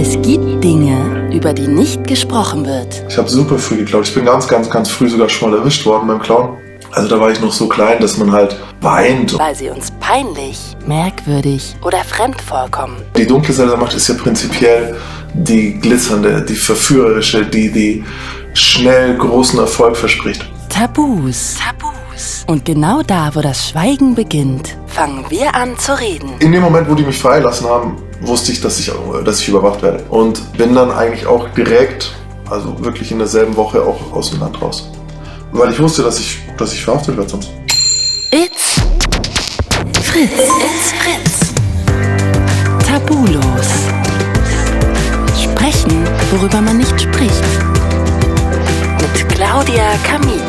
[0.00, 3.02] Es gibt Dinge, über die nicht gesprochen wird.
[3.08, 4.06] Ich habe super früh geklaut.
[4.06, 6.56] Ich bin ganz, ganz, ganz früh sogar schon mal erwischt worden beim Klauen.
[6.92, 9.36] Also da war ich noch so klein, dass man halt weint.
[9.36, 12.94] Weil sie uns peinlich, merkwürdig oder fremd vorkommen.
[13.16, 14.94] Die dunkle Seite der Macht ist ja prinzipiell
[15.34, 18.04] die glitzernde, die verführerische, die, die
[18.54, 20.48] schnell großen Erfolg verspricht.
[20.68, 21.56] Tabus.
[21.58, 22.44] Tabus.
[22.46, 26.30] Und genau da, wo das Schweigen beginnt, fangen wir an zu reden.
[26.38, 28.92] In dem Moment, wo die mich freilassen haben, wusste ich, dass ich,
[29.24, 30.04] dass ich überwacht werde.
[30.10, 32.12] Und bin dann eigentlich auch direkt,
[32.50, 34.90] also wirklich in derselben Woche auch aus dem Land raus.
[35.52, 37.50] Weil ich wusste, dass ich, dass ich verhaftet werde sonst.
[38.30, 38.80] It's
[40.02, 40.30] Fritz.
[40.32, 41.54] It's Fritz.
[42.86, 43.68] Tabulos.
[45.42, 47.44] Sprechen, worüber man nicht spricht.
[49.00, 50.47] Mit Claudia Kamit.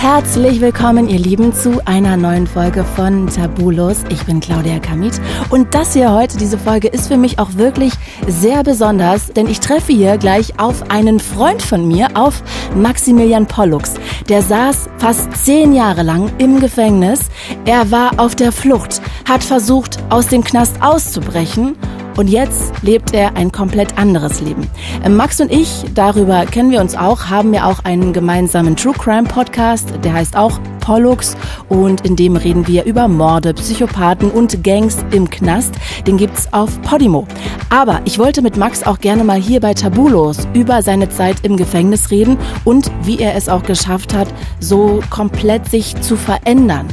[0.00, 4.04] Herzlich willkommen, ihr Lieben, zu einer neuen Folge von Tabulos.
[4.10, 7.92] Ich bin Claudia Kamit und das hier heute, diese Folge, ist für mich auch wirklich
[8.28, 12.44] sehr besonders, denn ich treffe hier gleich auf einen Freund von mir, auf
[12.76, 13.94] Maximilian Pollux.
[14.28, 17.18] Der saß fast zehn Jahre lang im Gefängnis.
[17.64, 21.76] Er war auf der Flucht, hat versucht, aus dem Knast auszubrechen
[22.16, 24.68] und jetzt lebt er ein komplett anderes Leben.
[25.04, 28.94] Ähm, Max und ich, darüber kennen wir uns auch, haben ja auch einen gemeinsamen True
[28.94, 31.36] Crime Podcast, der heißt auch Pollux
[31.68, 35.74] und in dem reden wir über Morde, Psychopathen und Gangs im Knast.
[36.06, 37.26] Den gibt's auf Podimo.
[37.68, 41.58] Aber ich wollte mit Max auch gerne mal hier bei Tabulos über seine Zeit im
[41.58, 44.28] Gefängnis reden und wie er es auch geschafft hat,
[44.60, 46.86] so komplett sich zu verändern.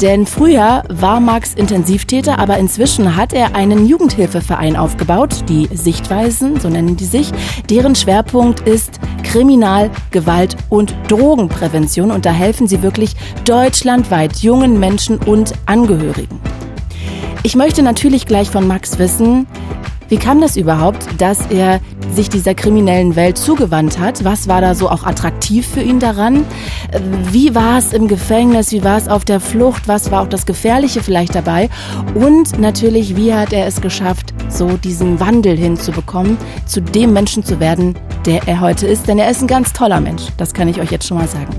[0.00, 6.68] Denn früher war Max Intensivtäter, aber inzwischen hat er einen Jugendhilfeverein aufgebaut, die Sichtweisen, so
[6.68, 7.30] nennen die sich.
[7.68, 15.18] Deren Schwerpunkt ist Kriminal-, Gewalt- und Drogenprävention und da helfen sie wirklich deutschlandweit jungen Menschen
[15.18, 16.40] und Angehörigen.
[17.42, 19.46] Ich möchte natürlich gleich von Max wissen,
[20.08, 21.80] wie kam das überhaupt, dass er
[22.12, 24.24] sich dieser kriminellen Welt zugewandt hat?
[24.24, 26.44] Was war da so auch attraktiv für ihn daran?
[27.30, 28.72] Wie war es im Gefängnis?
[28.72, 29.88] Wie war es auf der Flucht?
[29.88, 31.68] Was war auch das Gefährliche vielleicht dabei?
[32.14, 36.36] Und natürlich, wie hat er es geschafft, so diesen Wandel hinzubekommen,
[36.66, 37.96] zu dem Menschen zu werden,
[38.26, 39.08] der er heute ist?
[39.08, 40.24] Denn er ist ein ganz toller Mensch.
[40.36, 41.54] Das kann ich euch jetzt schon mal sagen.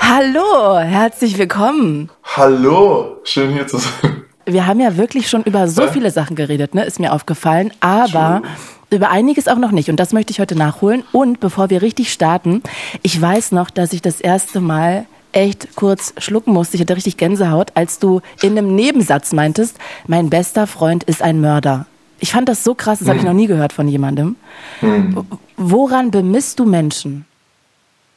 [0.00, 2.10] Hallo, herzlich willkommen.
[2.36, 4.13] Hallo, schön hier zu sein.
[4.46, 6.84] Wir haben ja wirklich schon über so viele Sachen geredet, ne?
[6.84, 8.42] ist mir aufgefallen, aber
[8.90, 9.90] über einiges auch noch nicht.
[9.90, 11.02] Und das möchte ich heute nachholen.
[11.12, 12.62] Und bevor wir richtig starten,
[13.02, 16.76] ich weiß noch, dass ich das erste Mal echt kurz schlucken musste.
[16.76, 21.40] Ich hatte richtig Gänsehaut, als du in einem Nebensatz meintest, mein bester Freund ist ein
[21.40, 21.86] Mörder.
[22.20, 24.36] Ich fand das so krass, das habe ich noch nie gehört von jemandem.
[24.80, 25.26] Hm.
[25.56, 27.26] Woran bemisst du Menschen?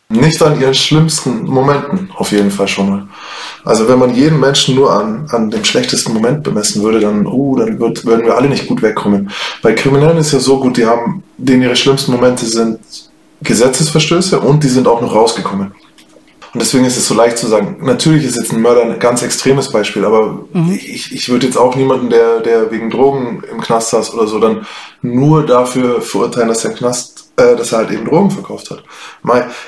[0.09, 3.07] Nicht an ihren schlimmsten Momenten, auf jeden Fall schon mal.
[3.66, 7.57] Also wenn man jeden Menschen nur an, an dem schlechtesten Moment bemessen würde, dann, uh,
[7.57, 9.29] dann wird, würden wir alle nicht gut wegkommen.
[9.62, 12.79] Bei Kriminellen ist ja so gut, die haben, denen ihre schlimmsten Momente sind
[13.41, 15.73] Gesetzesverstöße und die sind auch noch rausgekommen.
[16.53, 19.22] Und deswegen ist es so leicht zu sagen, natürlich ist jetzt ein Mörder ein ganz
[19.22, 20.72] extremes Beispiel, aber mhm.
[20.72, 24.40] ich, ich würde jetzt auch niemanden, der, der wegen Drogen im Knast saß oder so,
[24.40, 24.66] dann
[25.01, 28.84] nur dafür verurteilen, dass er Knast, äh, dass er halt eben Drogen verkauft hat.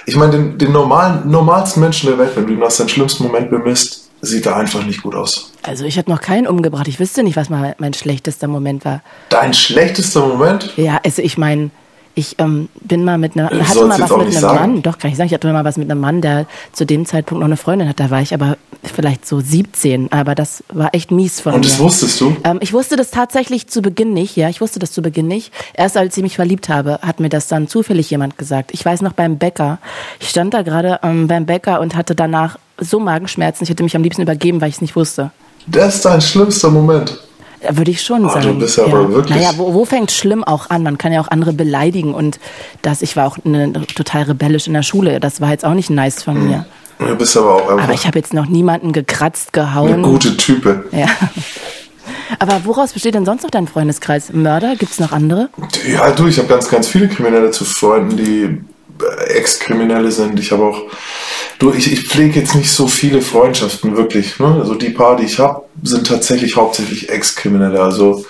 [0.06, 3.24] Ich meine, den, den normalen, normalsten Menschen der Welt, wenn du ihn nach seinem schlimmsten
[3.24, 5.54] Moment bemisst, sieht er einfach nicht gut aus.
[5.64, 6.88] Also ich habe noch keinen umgebracht.
[6.88, 9.02] Ich wüsste nicht, was mal mein schlechtester Moment war.
[9.30, 10.74] Dein schlechtester Moment?
[10.78, 11.70] Ja, also ich meine,
[12.16, 14.56] ich ähm, bin mal mit einer, hatte mal was mit einem sagen.
[14.60, 17.06] Mann, doch kann ich sagen, ich hatte mal was mit einem Mann, der zu dem
[17.06, 18.00] Zeitpunkt noch eine Freundin hat.
[18.00, 21.66] Da war ich aber vielleicht so 17, aber das war echt mies von Und mir.
[21.66, 22.36] Und das wusstest du?
[22.44, 25.54] Ähm, ich wusste das tatsächlich zu Beginn nicht, ja, ich wusste das zu Beginn nicht.
[25.74, 28.72] Erst als ich mich verliebt habe, hat mir das dann zufällig jemand gesagt.
[28.74, 29.80] Ich weiß noch beim Bäcker,
[30.20, 33.96] ich stand da gerade ähm, beim Bäcker und hatte danach so Magenschmerzen, ich hätte mich
[33.96, 35.32] am liebsten übergeben, weil ich es nicht wusste.
[35.68, 37.18] Das ist dein schlimmster Moment.
[37.68, 38.48] Würde ich schon oh, sagen.
[38.48, 39.36] Du bist ja, aber wirklich.
[39.36, 40.84] Naja, wo, wo fängt schlimm auch an?
[40.84, 42.40] Man kann ja auch andere beleidigen und
[42.82, 45.20] das, ich war auch eine, total rebellisch in der Schule.
[45.20, 46.66] Das war jetzt auch nicht nice von mir.
[47.00, 47.84] Du bist aber auch einfach.
[47.84, 49.94] Aber ich habe jetzt noch niemanden gekratzt, gehauen.
[49.94, 50.86] Eine gute Type.
[50.92, 51.08] Ja.
[52.38, 54.32] Aber woraus besteht denn sonst noch dein Freundeskreis?
[54.32, 54.76] Mörder?
[54.76, 55.50] Gibt es noch andere?
[55.88, 58.62] Ja, du, ich habe ganz, ganz viele Kriminelle zu Freunden, die
[59.28, 60.40] Ex-Kriminelle sind.
[60.40, 60.84] Ich habe auch
[61.60, 64.40] Du, ich, ich pflege jetzt nicht so viele Freundschaften, wirklich.
[64.40, 64.56] Ne?
[64.60, 67.82] Also die paar, die ich habe, sind tatsächlich hauptsächlich Ex-Kriminelle.
[67.82, 68.26] Also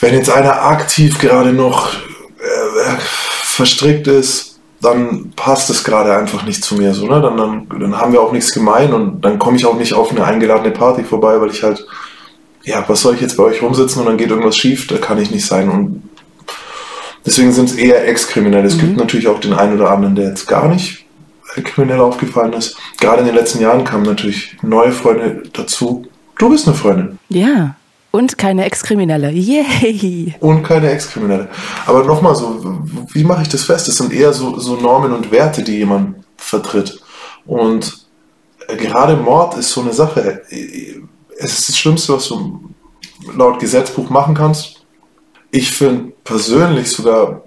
[0.00, 2.96] wenn jetzt einer aktiv gerade noch äh,
[3.42, 6.94] verstrickt ist, dann passt es gerade einfach nicht zu mir.
[6.94, 7.20] So, ne?
[7.20, 10.10] dann, dann, dann haben wir auch nichts gemein und dann komme ich auch nicht auf
[10.10, 11.86] eine eingeladene Party vorbei, weil ich halt,
[12.64, 15.20] ja, was soll ich jetzt bei euch rumsitzen und dann geht irgendwas schief, da kann
[15.20, 15.68] ich nicht sein.
[15.68, 16.02] Und
[17.26, 18.66] deswegen sind es eher Ex-Kriminelle.
[18.66, 18.80] Es mhm.
[18.80, 21.04] gibt natürlich auch den einen oder anderen, der jetzt gar nicht
[21.62, 22.76] kriminell aufgefallen ist.
[22.98, 26.06] Gerade in den letzten Jahren kamen natürlich neue Freunde dazu.
[26.38, 27.18] Du bist eine Freundin.
[27.28, 27.76] Ja.
[28.10, 29.30] Und keine Ex-Kriminelle.
[29.30, 30.34] Yay!
[30.40, 31.48] Und keine Ex-Kriminelle.
[31.86, 32.80] Aber nochmal so,
[33.12, 33.88] wie mache ich das fest?
[33.88, 36.98] Das sind eher so, so Normen und Werte, die jemand vertritt.
[37.44, 38.06] Und
[38.68, 40.42] gerade Mord ist so eine Sache.
[41.38, 42.70] Es ist das Schlimmste, was du
[43.34, 44.75] laut Gesetzbuch machen kannst.
[45.56, 47.40] Ich finde persönlich sogar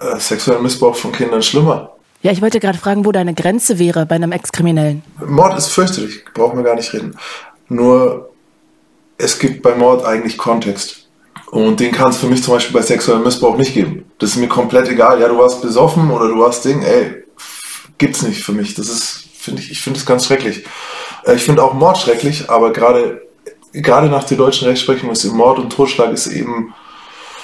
[0.00, 1.92] äh, sexuellen Missbrauch von Kindern schlimmer.
[2.20, 5.04] Ja, ich wollte gerade fragen, wo deine Grenze wäre bei einem Ex-Kriminellen.
[5.24, 7.16] Mord ist fürchterlich, brauchen wir gar nicht reden.
[7.68, 8.30] Nur
[9.18, 11.06] es gibt bei Mord eigentlich Kontext.
[11.52, 14.04] Und den kann es für mich zum Beispiel bei sexuellem Missbrauch nicht geben.
[14.18, 15.20] Das ist mir komplett egal.
[15.20, 17.22] Ja, du warst besoffen oder du warst Ding, ey,
[17.98, 18.74] gibt's nicht für mich.
[18.74, 20.64] Das ist, finde ich, ich finde es ganz schrecklich.
[21.24, 23.22] Äh, ich finde auch Mord schrecklich, aber gerade,
[23.72, 26.74] gerade nach der deutschen Rechtsprechung ist Mord und Totschlag ist eben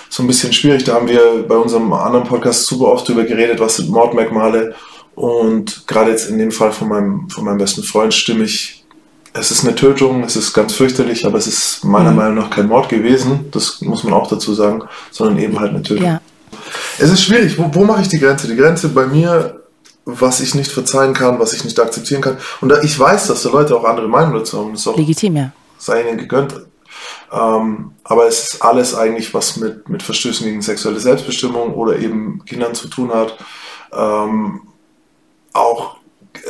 [0.08, 0.84] so ein bisschen schwierig.
[0.84, 4.74] Da haben wir bei unserem anderen Podcast super oft drüber geredet, was sind Mordmerkmale.
[5.14, 8.78] Und gerade jetzt in dem Fall von meinem, von meinem besten Freund stimme ich
[9.34, 12.16] es ist eine Tötung, es ist ganz fürchterlich, aber es ist meiner mhm.
[12.16, 15.82] Meinung nach kein Mord gewesen, das muss man auch dazu sagen, sondern eben halt eine
[15.82, 16.04] Tötung.
[16.04, 16.20] Ja.
[16.98, 18.48] Es ist schwierig, wo, wo mache ich die Grenze?
[18.48, 19.62] Die Grenze bei mir,
[20.04, 22.38] was ich nicht verzeihen kann, was ich nicht akzeptieren kann.
[22.60, 24.72] Und da, ich weiß, dass da Leute auch andere Meinungen dazu haben.
[24.72, 25.52] Das ist auch, Legitim, ja.
[25.78, 26.54] Sei ihnen gegönnt.
[27.32, 32.44] Ähm, aber es ist alles eigentlich, was mit, mit Verstößen gegen sexuelle Selbstbestimmung oder eben
[32.44, 33.36] Kindern zu tun hat.
[33.92, 34.62] Ähm,
[35.52, 35.98] auch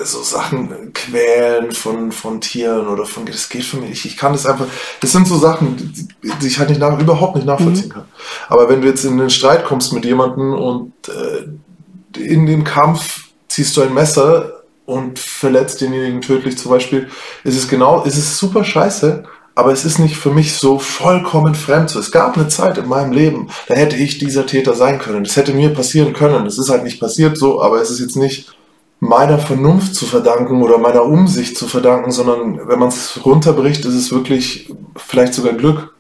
[0.05, 4.05] so Sachen quälen von, von Tieren oder von, das geht für mich nicht.
[4.05, 4.67] Ich kann das einfach,
[5.01, 5.93] das sind so Sachen,
[6.23, 7.93] die ich halt nicht nach, überhaupt nicht nachvollziehen mhm.
[7.93, 8.05] kann.
[8.49, 13.29] Aber wenn du jetzt in den Streit kommst mit jemandem und äh, in dem Kampf
[13.49, 17.09] ziehst du ein Messer und verletzt denjenigen tödlich zum Beispiel,
[17.45, 19.25] ist es genau, ist es super scheiße,
[19.59, 21.91] aber es ist nicht für mich so vollkommen fremd.
[21.91, 25.25] So, es gab eine Zeit in meinem Leben, da hätte ich dieser Täter sein können.
[25.25, 26.47] Das hätte mir passieren können.
[26.47, 28.55] Es ist halt nicht passiert so, aber es ist jetzt nicht
[29.01, 33.95] meiner Vernunft zu verdanken oder meiner Umsicht zu verdanken, sondern wenn man es runterbricht, ist
[33.95, 35.93] es wirklich vielleicht sogar Glück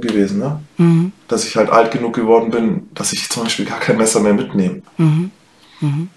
[0.00, 0.58] gewesen, ne?
[0.78, 1.12] Mhm.
[1.28, 4.34] dass ich halt alt genug geworden bin, dass ich zum Beispiel gar kein Messer mehr
[4.34, 4.82] mitnehme.
[4.98, 5.30] Mhm.
[5.80, 6.08] Mhm.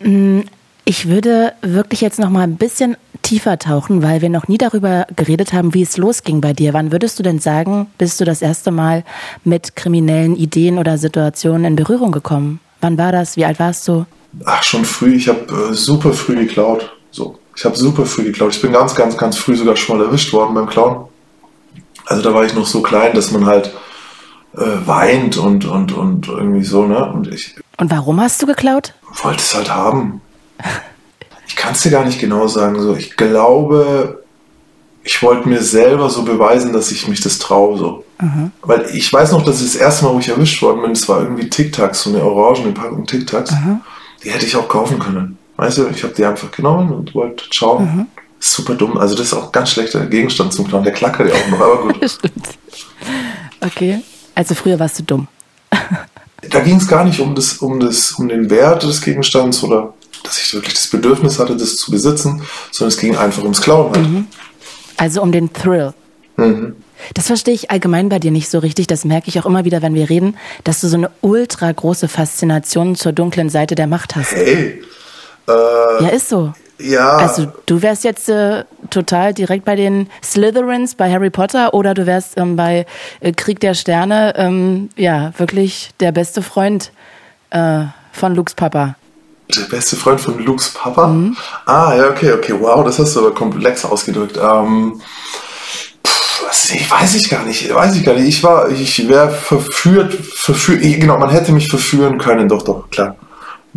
[0.00, 0.44] Mm,
[0.86, 2.96] ich würde wirklich jetzt noch mal ein bisschen
[3.28, 6.72] tiefer tauchen, weil wir noch nie darüber geredet haben, wie es losging bei dir.
[6.72, 9.04] Wann würdest du denn sagen, bist du das erste Mal
[9.44, 12.60] mit kriminellen Ideen oder Situationen in Berührung gekommen?
[12.80, 13.36] Wann war das?
[13.36, 14.06] Wie alt warst du?
[14.46, 15.16] Ach, schon früh.
[15.16, 15.40] Ich habe
[15.70, 16.90] äh, super früh geklaut.
[17.10, 18.54] So, ich habe super früh geklaut.
[18.54, 21.04] Ich bin ganz, ganz, ganz früh sogar schon mal erwischt worden beim Klauen.
[22.06, 23.74] Also da war ich noch so klein, dass man halt
[24.56, 27.12] äh, weint und, und, und irgendwie so, ne?
[27.12, 28.94] Und, ich, und warum hast du geklaut?
[29.22, 30.22] Wollte es halt haben.
[31.48, 32.80] Ich kann es dir gar nicht genau sagen.
[32.80, 34.22] So, ich glaube,
[35.02, 37.78] ich wollte mir selber so beweisen, dass ich mich das traue.
[37.78, 38.04] So.
[38.20, 38.52] Mhm.
[38.62, 41.22] Weil ich weiß noch, dass das erste Mal, wo ich erwischt worden bin, das war
[41.22, 43.50] irgendwie Tic Tacs, so eine orangene Packung Tic Tacs.
[43.50, 43.80] Mhm
[44.24, 45.38] die hätte ich auch kaufen können.
[45.56, 47.84] Weißt du, ich habe die einfach genommen und wollte schauen.
[47.84, 48.06] Mhm.
[48.40, 48.96] Super dumm.
[48.96, 50.84] Also das ist auch ein ganz schlechter Gegenstand zum Klauen.
[50.84, 51.96] Der klackert ja auch noch, aber gut.
[52.10, 52.48] Stimmt.
[53.60, 54.00] Okay.
[54.34, 55.26] Also früher warst du dumm.
[56.50, 59.94] da ging es gar nicht um, das, um, das, um den Wert des Gegenstands oder
[60.28, 63.94] dass ich wirklich das Bedürfnis hatte, das zu besitzen, sondern es ging einfach ums Klauen
[63.94, 64.06] halt.
[64.06, 64.26] Mhm.
[64.96, 65.94] Also um den Thrill.
[66.36, 66.76] Mhm.
[67.14, 68.86] Das verstehe ich allgemein bei dir nicht so richtig.
[68.88, 72.08] Das merke ich auch immer wieder, wenn wir reden, dass du so eine ultra große
[72.08, 74.32] Faszination zur dunklen Seite der Macht hast.
[74.32, 74.82] Hey.
[75.48, 75.52] Äh,
[76.02, 76.52] ja, ist so.
[76.78, 77.16] Ja.
[77.16, 82.06] Also du wärst jetzt äh, total direkt bei den Slytherins bei Harry Potter oder du
[82.06, 82.86] wärst ähm, bei
[83.20, 86.92] äh, Krieg der Sterne, ähm, ja, wirklich der beste Freund
[87.50, 88.96] äh, von Lukes Papa.
[89.56, 91.06] Der beste Freund von Lukes Papa?
[91.06, 91.36] Mhm.
[91.64, 92.54] Ah, ja, okay, okay.
[92.58, 94.38] Wow, das hast du aber komplex ausgedrückt.
[94.40, 95.00] Ähm,
[96.74, 98.28] ich weiß ich gar nicht, weiß ich gar nicht.
[98.28, 103.16] Ich war, ich wäre verführt, verführt, genau, man hätte mich verführen können, doch, doch, klar.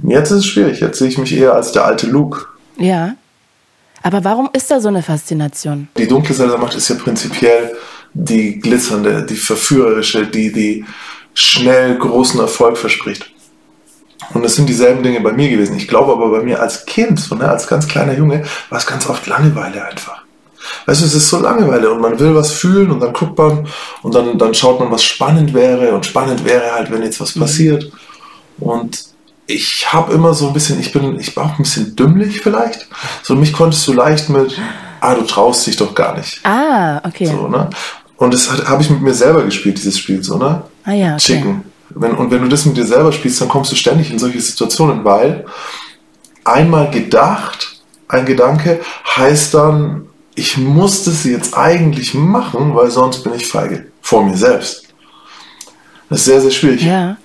[0.04, 2.48] Jetzt ist es schwierig, jetzt sehe ich mich eher als der alte Luke.
[2.78, 3.16] Ja.
[4.04, 5.88] Aber warum ist da so eine Faszination?
[5.98, 7.76] Die dunkle Seite der Macht ist ja prinzipiell
[8.14, 10.86] die glitzernde, die verführerische, die, die
[11.34, 13.31] schnell großen Erfolg verspricht.
[14.34, 15.76] Und das sind dieselben Dinge bei mir gewesen.
[15.76, 18.86] Ich glaube aber bei mir als Kind, so, ne, als ganz kleiner Junge, war es
[18.86, 20.22] ganz oft Langeweile einfach.
[20.86, 23.68] Weißt du, es ist so Langeweile und man will was fühlen und dann guckt man
[24.04, 27.36] und dann, dann schaut man, was spannend wäre und spannend wäre halt, wenn jetzt was
[27.36, 27.42] mhm.
[27.42, 27.92] passiert.
[28.60, 29.06] Und
[29.48, 32.88] ich habe immer so ein bisschen, ich bin, ich war auch ein bisschen dümmlich vielleicht.
[33.24, 34.60] So mich konntest du leicht mit,
[35.02, 36.40] ah, du traust dich doch gar nicht.
[36.46, 37.26] Ah, okay.
[37.26, 37.70] So, ne?
[38.18, 40.64] Und das habe ich mit mir selber gespielt, dieses Spiel, so, ne?
[40.84, 41.14] Ah ja.
[41.16, 41.18] Okay.
[41.18, 41.71] Chicken.
[41.96, 44.42] Wenn, und wenn du das mit dir selber spielst, dann kommst du ständig in solche
[44.42, 45.46] Situationen, weil
[46.44, 48.82] einmal gedacht, ein Gedanke
[49.16, 53.88] heißt dann, ich musste sie jetzt eigentlich machen, weil sonst bin ich feige.
[54.02, 54.88] Vor mir selbst.
[56.10, 56.84] Das ist sehr, sehr schwierig.
[56.84, 57.18] Ja.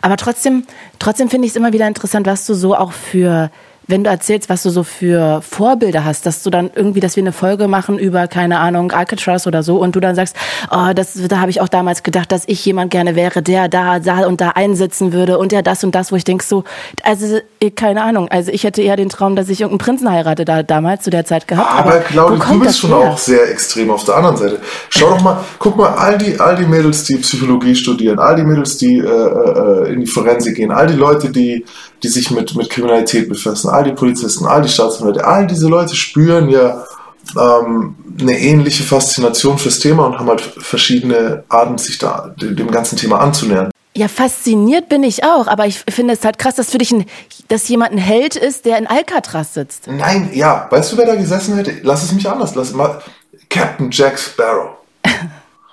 [0.00, 0.64] Aber trotzdem,
[0.98, 3.50] trotzdem finde ich es immer wieder interessant, was du so auch für
[3.86, 7.22] wenn du erzählst, was du so für Vorbilder hast, dass du dann irgendwie, dass wir
[7.22, 10.36] eine Folge machen über, keine Ahnung, Alcatraz oder so und du dann sagst,
[10.70, 13.98] oh, das, da habe ich auch damals gedacht, dass ich jemand gerne wäre, der da,
[13.98, 16.64] da und da einsitzen würde und der das und das, wo ich denk so,
[17.02, 17.38] also
[17.76, 21.04] keine Ahnung, also ich hätte eher den Traum, dass ich irgendeinen Prinzen heirate da damals
[21.04, 21.70] zu der Zeit gehabt.
[21.70, 23.10] Aber, aber Claudia, du bist schon her?
[23.10, 24.60] auch sehr extrem auf der anderen Seite.
[24.90, 28.44] Schau doch mal, guck mal, all die, all die Mädels, die Psychologie studieren, all die
[28.44, 31.64] Mädels, die äh, äh, in die Forensik gehen, all die Leute, die,
[32.02, 35.94] die sich mit, mit Kriminalität befassen, all die Polizisten, all die Staatsanwälte, all diese Leute
[35.94, 36.84] spüren ja
[37.38, 42.96] ähm, eine ähnliche Faszination fürs Thema und haben halt verschiedene Arten, sich da dem ganzen
[42.96, 43.70] Thema anzunähern.
[43.94, 47.04] Ja, fasziniert bin ich auch, aber ich finde es halt krass, dass für dich ein,
[47.48, 49.86] dass jemand ein Held ist, der in Alcatraz sitzt.
[49.86, 51.74] Nein, ja, weißt du, wer da gesessen hätte?
[51.82, 53.02] Lass es mich anders, lass mal
[53.50, 54.70] Captain Jack Sparrow.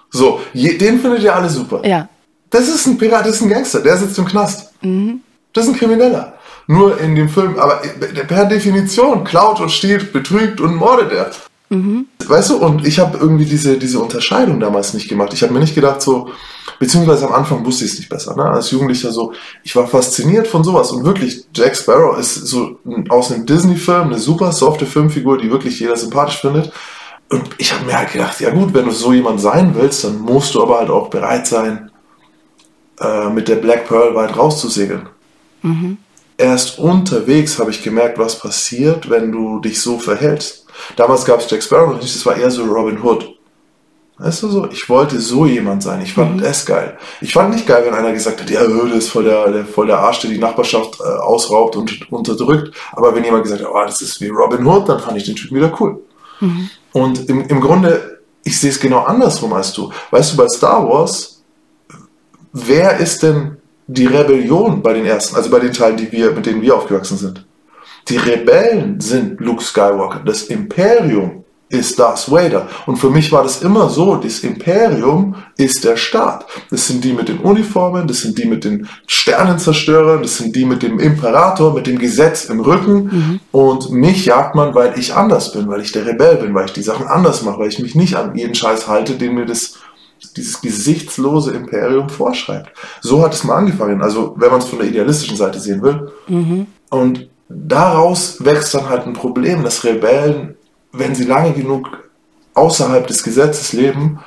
[0.09, 1.85] so, je, den findet ihr alle super.
[1.87, 2.09] Ja.
[2.49, 4.73] Das ist ein Pirat, das ist ein Gangster, der sitzt im Knast.
[4.81, 5.21] Mhm.
[5.53, 6.33] Das ist ein Krimineller.
[6.67, 7.81] Nur in dem Film, aber
[8.27, 11.31] per Definition klaut und stiehlt, betrügt und mordet er.
[11.69, 12.07] Mhm.
[12.27, 15.33] Weißt du, und ich habe irgendwie diese, diese Unterscheidung damals nicht gemacht.
[15.33, 16.29] Ich habe mir nicht gedacht, so,
[16.79, 18.43] beziehungsweise am Anfang wusste ich es nicht besser, ne?
[18.43, 22.79] als Jugendlicher so, ich war fasziniert von sowas und wirklich, Jack Sparrow ist so
[23.09, 26.71] aus einem Disney-Film eine super softe Filmfigur, die wirklich jeder sympathisch findet.
[27.31, 30.19] Und ich habe mir halt gedacht, ja gut, wenn du so jemand sein willst, dann
[30.19, 31.91] musst du aber halt auch bereit sein,
[32.99, 35.07] äh, mit der Black Pearl weit rauszusegeln.
[35.61, 35.97] Mhm.
[36.37, 40.65] Erst unterwegs habe ich gemerkt, was passiert, wenn du dich so verhältst.
[40.95, 43.39] Damals gab es Jack Sparrow und das war eher so Robin Hood.
[44.19, 44.69] Weißt du so?
[44.69, 46.01] Ich wollte so jemand sein.
[46.01, 46.43] Ich fand mhm.
[46.43, 46.97] es geil.
[47.21, 49.87] Ich fand nicht geil, wenn einer gesagt hat, ja, der ist voll der, der, voll
[49.87, 52.75] der Arsch, der die Nachbarschaft äh, ausraubt und unterdrückt.
[52.91, 55.37] Aber wenn jemand gesagt hat, oh, das ist wie Robin Hood, dann fand ich den
[55.37, 56.01] Typen wieder cool.
[56.41, 56.69] Mhm.
[56.91, 59.89] Und im, im Grunde, ich sehe es genau andersrum als du.
[60.11, 61.41] Weißt du, bei Star Wars,
[62.51, 63.58] wer ist denn
[63.91, 67.17] die Rebellion bei den ersten, also bei den Teilen, die wir, mit denen wir aufgewachsen
[67.17, 67.45] sind?
[68.07, 70.21] Die Rebellen sind Luke Skywalker.
[70.23, 72.67] Das Imperium ist Darth Vader.
[72.85, 76.45] Und für mich war das immer so, das Imperium ist der Staat.
[76.69, 80.65] Das sind die mit den Uniformen, das sind die mit den Sternenzerstörern, das sind die
[80.65, 83.03] mit dem Imperator, mit dem Gesetz im Rücken.
[83.03, 83.39] Mhm.
[83.51, 86.73] Und mich jagt man, weil ich anders bin, weil ich der Rebell bin, weil ich
[86.73, 89.75] die Sachen anders mache, weil ich mich nicht an jeden Scheiß halte, den mir das
[90.33, 92.71] dieses gesichtslose Imperium vorschreibt.
[93.01, 94.01] So hat es mal angefangen.
[94.01, 96.11] Also wenn man es von der idealistischen Seite sehen will.
[96.27, 96.67] Mhm.
[96.89, 100.55] Und daraus wächst dann halt ein Problem, dass Rebellen
[100.91, 102.09] wenn sie lange genug
[102.53, 104.19] außerhalb des Gesetzes leben,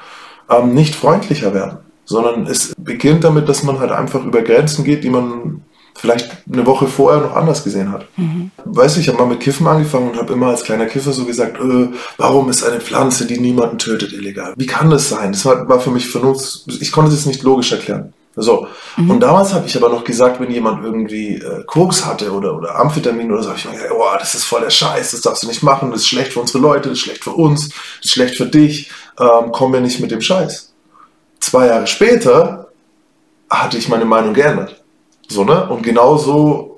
[0.49, 1.79] ähm, nicht freundlicher werden.
[2.05, 5.63] Sondern es beginnt damit, dass man halt einfach über Grenzen geht, die man
[6.03, 8.07] vielleicht eine Woche vorher noch anders gesehen hat.
[8.17, 8.51] Mhm.
[8.65, 11.25] Weißt du, ich habe mal mit Kiffen angefangen und habe immer als kleiner Kiffer so
[11.25, 14.53] gesagt, äh, warum ist eine Pflanze, die niemanden tötet, illegal?
[14.57, 15.31] Wie kann das sein?
[15.31, 18.13] Das war, war für mich vernunft, ich konnte es nicht logisch erklären.
[18.35, 18.67] So.
[18.97, 19.11] Mhm.
[19.11, 22.75] Und damals habe ich aber noch gesagt, wenn jemand irgendwie äh, Koks hatte oder, oder
[22.81, 25.45] Amphetamin oder so, habe ich mir gesagt, oh, das ist voll der Scheiß, das darfst
[25.45, 28.07] du nicht machen, das ist schlecht für unsere Leute, das ist schlecht für uns, das
[28.07, 28.91] ist schlecht für dich,
[29.21, 30.73] ähm, komm mir nicht mit dem Scheiß.
[31.39, 32.71] Zwei Jahre später
[33.49, 34.82] hatte ich meine Meinung geändert.
[35.33, 35.69] So, ne?
[35.69, 36.73] Und genauso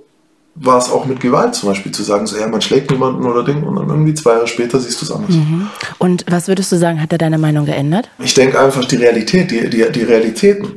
[0.54, 3.42] war es auch mit Gewalt zum Beispiel, zu sagen, so, ja, man schlägt niemanden oder
[3.42, 5.34] Ding und dann irgendwie zwei Jahre später siehst du es anders.
[5.34, 5.68] Mhm.
[5.98, 8.08] Und was würdest du sagen, hat er deine Meinung geändert?
[8.20, 10.74] Ich denke einfach die Realität, die, die, die Realitäten.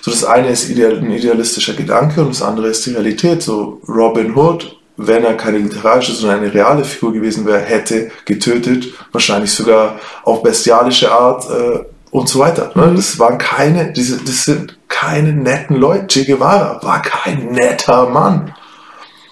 [0.00, 3.42] So das eine ist ein idealistischer Gedanke und das andere ist die Realität.
[3.42, 8.86] So Robin Hood, wenn er keine literarische, sondern eine reale Figur gewesen wäre, hätte getötet,
[9.10, 11.80] wahrscheinlich sogar auf bestialische Art äh,
[12.10, 12.72] und so weiter.
[12.74, 12.86] Ne?
[12.86, 12.96] Mhm.
[12.96, 16.06] Das waren keine, diese, das sind keine netten Leute.
[16.06, 18.54] Che Guevara war kein netter Mann.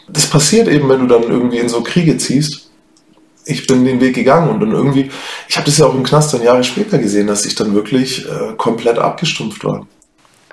[0.08, 2.70] Das passiert eben, wenn du dann irgendwie in so Kriege ziehst.
[3.44, 5.10] Ich bin den Weg gegangen und dann irgendwie,
[5.48, 8.26] ich habe das ja auch im Knast dann Jahre später gesehen, dass ich dann wirklich
[8.26, 9.86] äh, komplett abgestumpft war.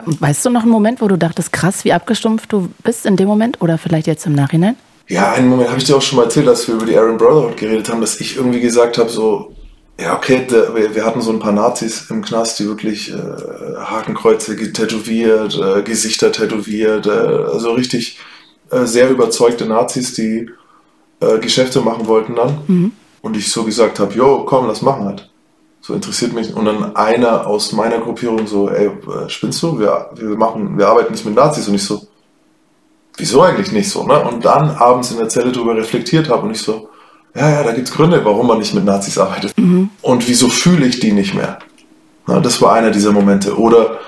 [0.05, 3.27] Weißt du noch einen Moment, wo du dachtest, krass, wie abgestumpft du bist in dem
[3.27, 4.75] Moment oder vielleicht jetzt im Nachhinein?
[5.07, 7.17] Ja, einen Moment habe ich dir auch schon mal erzählt, als wir über die Aaron
[7.17, 9.53] Brotherhood geredet haben, dass ich irgendwie gesagt habe, so,
[9.99, 13.15] ja, okay, der, wir, hatten so ein paar Nazis im Knast, die wirklich äh,
[13.77, 18.19] Hakenkreuze tätowiert, äh, Gesichter tätowiert, äh, also richtig
[18.71, 20.49] äh, sehr überzeugte Nazis, die
[21.19, 22.57] äh, Geschäfte machen wollten dann.
[22.67, 22.91] Mhm.
[23.21, 25.29] Und ich so gesagt habe, jo, komm, lass machen halt.
[25.79, 26.55] So interessiert mich.
[26.55, 29.79] Und dann einer aus meiner Gruppierung so, ey, äh, spinnst du?
[29.79, 31.67] Wir, wir machen, wir arbeiten nicht mit Nazis.
[31.67, 32.07] Und ich so,
[33.17, 34.23] wieso eigentlich nicht so, ne?
[34.23, 36.89] Und dann abends in der Zelle darüber reflektiert habe und ich so,
[37.35, 39.57] ja, ja, da gibt's Gründe, warum man nicht mit Nazis arbeitet.
[39.57, 39.89] Mhm.
[40.01, 41.59] Und wieso fühle ich die nicht mehr?
[42.27, 43.57] Na, das war einer dieser Momente.
[43.57, 43.99] Oder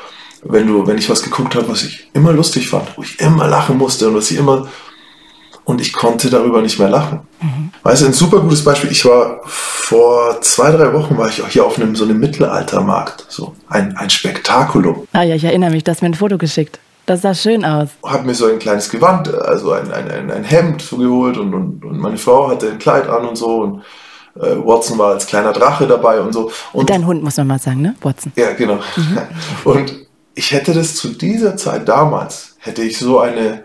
[0.44, 3.48] wenn du, wenn ich was geguckt habe, was ich immer lustig fand, wo ich immer
[3.48, 4.68] lachen musste und was ich immer
[5.66, 7.22] und ich konnte darüber nicht mehr lachen.
[7.42, 7.72] Mhm.
[7.82, 8.92] Weißt du, ein super gutes Beispiel.
[8.92, 13.26] Ich war vor zwei, drei Wochen war ich auch hier auf einem so einem Mittelaltermarkt.
[13.30, 15.08] So ein, ein Spektakulum.
[15.14, 16.80] Ah ja, ich erinnere mich, du hast mir ein Foto geschickt.
[17.06, 17.90] Das sah schön aus.
[18.04, 21.54] Hab mir so ein kleines Gewand, also ein, ein, ein, ein Hemd so geholt und,
[21.54, 23.84] und, und meine Frau hatte ein Kleid an und so und
[24.36, 26.52] äh, Watson war als kleiner Drache dabei und so.
[26.74, 27.96] Und Dein Hund muss man mal sagen, ne?
[28.02, 28.32] Watson.
[28.36, 28.80] Ja, genau.
[28.96, 29.20] Mhm.
[29.64, 33.64] Und ich hätte das zu dieser Zeit damals, hätte ich so eine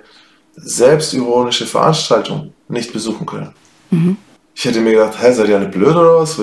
[0.54, 3.54] selbstironische Veranstaltung nicht besuchen können.
[3.90, 4.16] Mhm.
[4.54, 6.38] Ich hätte mir gedacht, hä, seid ihr alle blöd oder was?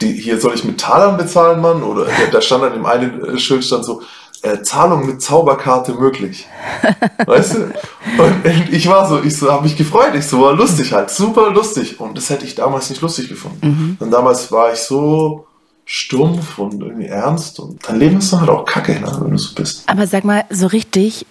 [0.00, 1.82] Die, hier soll ich mit Talern bezahlen, Mann?
[1.82, 4.02] Oder da stand an dem einen äh, Schild stand so,
[4.44, 6.46] äh, Zahlung mit Zauberkarte möglich.
[7.26, 7.58] weißt du?
[8.22, 10.14] Und, ich war so, ich so, habe mich gefreut.
[10.14, 11.98] Ich so, war lustig halt, super lustig.
[11.98, 13.66] Und das hätte ich damals nicht lustig gefunden.
[13.66, 13.96] Mhm.
[13.98, 15.46] Und damals war ich so
[15.86, 17.58] stumpf und irgendwie ernst.
[17.58, 19.84] Und dein Leben ist dann halt auch kacke, ne, wenn du so bist.
[19.88, 21.26] Aber sag mal, so richtig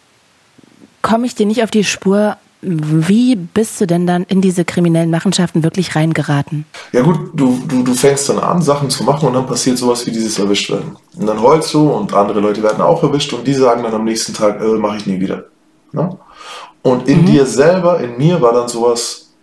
[1.02, 5.12] komme ich dir nicht auf die Spur, wie bist du denn dann in diese kriminellen
[5.12, 6.66] Machenschaften wirklich reingeraten?
[6.92, 10.06] Ja gut, du, du, du fängst dann an, Sachen zu machen und dann passiert sowas
[10.06, 10.96] wie dieses erwischt werden.
[11.18, 14.06] Und dann heulst du und andere Leute werden auch erwischt und die sagen dann am
[14.06, 15.46] nächsten Tag, äh, mache ich nie wieder.
[15.92, 16.18] Ne?
[16.82, 17.26] Und in mhm.
[17.26, 19.34] dir selber, in mir war dann sowas,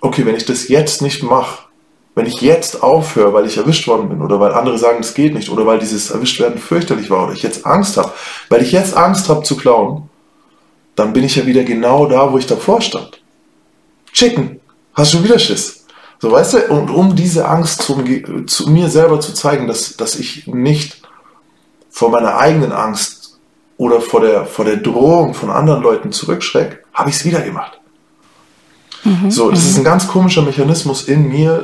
[0.00, 1.68] okay, wenn ich das jetzt nicht mache,
[2.14, 5.34] wenn ich jetzt aufhöre, weil ich erwischt worden bin oder weil andere sagen, es geht
[5.34, 8.12] nicht oder weil dieses Erwischtwerden fürchterlich war oder ich jetzt Angst habe,
[8.48, 10.10] weil ich jetzt Angst habe zu klauen,
[10.98, 13.20] dann bin ich ja wieder genau da, wo ich davor stand.
[14.12, 14.60] Chicken,
[14.94, 15.86] hast schon wieder Schiss.
[16.18, 18.02] So, weißt du, und um diese Angst zu,
[18.46, 21.02] zu mir selber zu zeigen, dass, dass ich nicht
[21.90, 23.38] vor meiner eigenen Angst
[23.76, 27.77] oder vor der, vor der Drohung von anderen Leuten zurückschrecke, habe ich es wieder gemacht.
[29.08, 29.70] Mhm, so, das mhm.
[29.70, 31.58] ist ein ganz komischer Mechanismus in mir,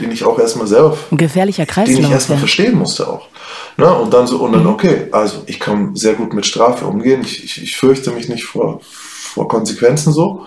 [0.00, 0.96] den ich auch erstmal selber.
[1.10, 1.96] Ein gefährlicher Kreislauf.
[1.96, 2.40] Den ich erstmal ja.
[2.40, 3.28] verstehen musste auch.
[3.76, 3.92] Ne?
[3.92, 4.70] Und dann so, und dann, mhm.
[4.70, 7.22] okay, also ich kann sehr gut mit Strafe umgehen.
[7.22, 10.46] Ich, ich, ich fürchte mich nicht vor, vor Konsequenzen so.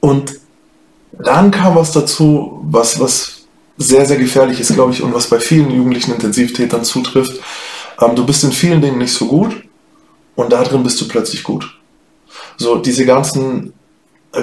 [0.00, 0.34] Und
[1.12, 5.40] dann kam was dazu, was, was sehr, sehr gefährlich ist, glaube ich, und was bei
[5.40, 7.40] vielen jugendlichen Intensivtätern zutrifft.
[8.00, 9.62] Ähm, du bist in vielen Dingen nicht so gut
[10.36, 11.78] und da drin bist du plötzlich gut.
[12.56, 13.72] So, diese ganzen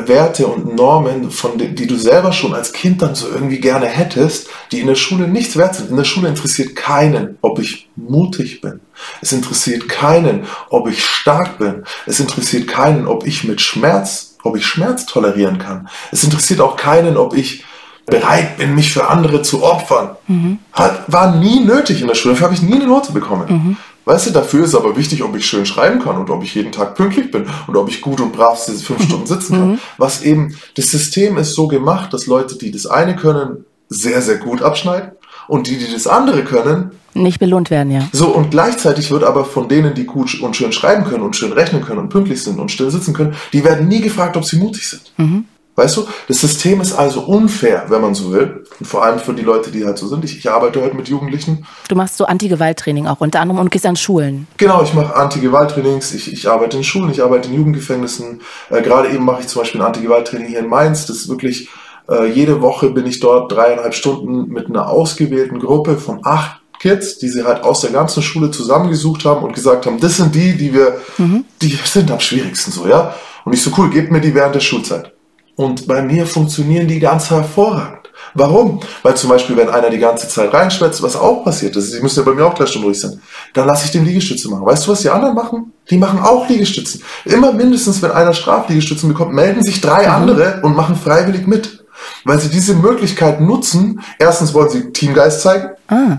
[0.07, 4.47] Werte und Normen, von die du selber schon als Kind dann so irgendwie gerne hättest,
[4.71, 5.89] die in der Schule nichts wert sind.
[5.89, 8.81] In der Schule interessiert keinen, ob ich mutig bin.
[9.21, 11.83] Es interessiert keinen, ob ich stark bin.
[12.05, 15.89] Es interessiert keinen, ob ich mit Schmerz, ob ich Schmerz tolerieren kann.
[16.11, 17.63] Es interessiert auch keinen, ob ich
[18.05, 20.15] bereit bin, mich für andere zu opfern.
[20.27, 20.59] Mhm.
[20.71, 22.35] Hat, war nie nötig in der Schule.
[22.35, 23.47] Dafür habe ich nie eine Note bekommen.
[23.49, 23.77] Mhm.
[24.05, 26.71] Weißt du, dafür ist aber wichtig, ob ich schön schreiben kann und ob ich jeden
[26.71, 29.71] Tag pünktlich bin und ob ich gut und brav fünf Stunden sitzen kann.
[29.71, 29.79] Mhm.
[29.97, 34.37] Was eben, das System ist so gemacht, dass Leute, die das eine können, sehr, sehr
[34.37, 35.11] gut abschneiden
[35.47, 38.09] und die, die das andere können, nicht belohnt werden, ja.
[38.11, 41.53] So, und gleichzeitig wird aber von denen, die gut und schön schreiben können und schön
[41.53, 44.57] rechnen können und pünktlich sind und still sitzen können, die werden nie gefragt, ob sie
[44.57, 45.13] mutig sind.
[45.15, 45.45] Mhm.
[45.75, 48.63] Weißt du, das System ist also unfair, wenn man so will.
[48.79, 50.23] Und vor allem für die Leute, die halt so sind.
[50.23, 51.65] Ich, ich arbeite halt mit Jugendlichen.
[51.89, 54.47] Du machst so Anti-Gewalt-Training auch unter anderem und gehst an Schulen.
[54.57, 56.13] Genau, ich mache Anti-Gewalt-Trainings.
[56.13, 58.41] Ich, ich arbeite in Schulen, ich arbeite in Jugendgefängnissen.
[58.69, 61.07] Äh, Gerade eben mache ich zum Beispiel ein Anti-Gewalt-Training hier in Mainz.
[61.07, 61.67] Das ist wirklich,
[62.09, 67.17] äh, jede Woche bin ich dort dreieinhalb Stunden mit einer ausgewählten Gruppe von acht Kids,
[67.17, 70.55] die sie halt aus der ganzen Schule zusammengesucht haben und gesagt haben, das sind die,
[70.55, 71.45] die wir, mhm.
[71.61, 73.13] die sind am schwierigsten so, ja.
[73.43, 75.14] Und ich so, cool, gebt mir die während der Schulzeit.
[75.55, 78.05] Und bei mir funktionieren die ganz hervorragend.
[78.33, 78.81] Warum?
[79.01, 82.19] Weil zum Beispiel, wenn einer die ganze Zeit reinschwätzt, was auch passiert ist, sie müssen
[82.19, 83.21] ja bei mir auch drei Stunden ruhig sein,
[83.53, 84.65] dann lasse ich den Liegestütze machen.
[84.65, 85.71] Weißt du, was die anderen machen?
[85.89, 87.01] Die machen auch Liegestützen.
[87.23, 90.13] Immer mindestens, wenn einer Strafliegestützen bekommt, melden sich drei mhm.
[90.13, 91.85] andere und machen freiwillig mit.
[92.25, 94.01] Weil sie diese Möglichkeit nutzen.
[94.19, 95.69] Erstens wollen sie Teamgeist zeigen.
[95.87, 96.17] Ah.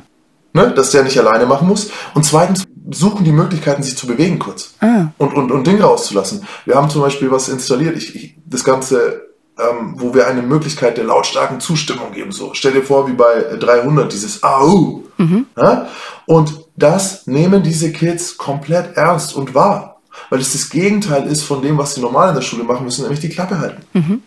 [0.55, 1.91] Ne, dass der nicht alleine machen muss.
[2.15, 4.75] Und zweitens suchen die Möglichkeiten, sich zu bewegen kurz.
[4.81, 5.09] Ah.
[5.19, 6.47] Und, und, und Dinge rauszulassen.
[6.65, 7.97] Wir haben zum Beispiel was installiert.
[7.97, 9.27] Ich, ich, das Ganze
[9.59, 12.33] ähm, wo wir eine Möglichkeit der lautstarken Zustimmung geben.
[12.33, 15.03] So, stell dir vor, wie bei 300 dieses Au.
[15.17, 15.47] Mhm.
[15.57, 15.89] Ja?
[16.27, 21.63] Und das nehmen diese Kids komplett ernst und wahr, weil es das Gegenteil ist von
[21.63, 23.83] dem, was sie normal in der Schule machen müssen, nämlich die Klappe halten.
[23.95, 24.23] Mhm.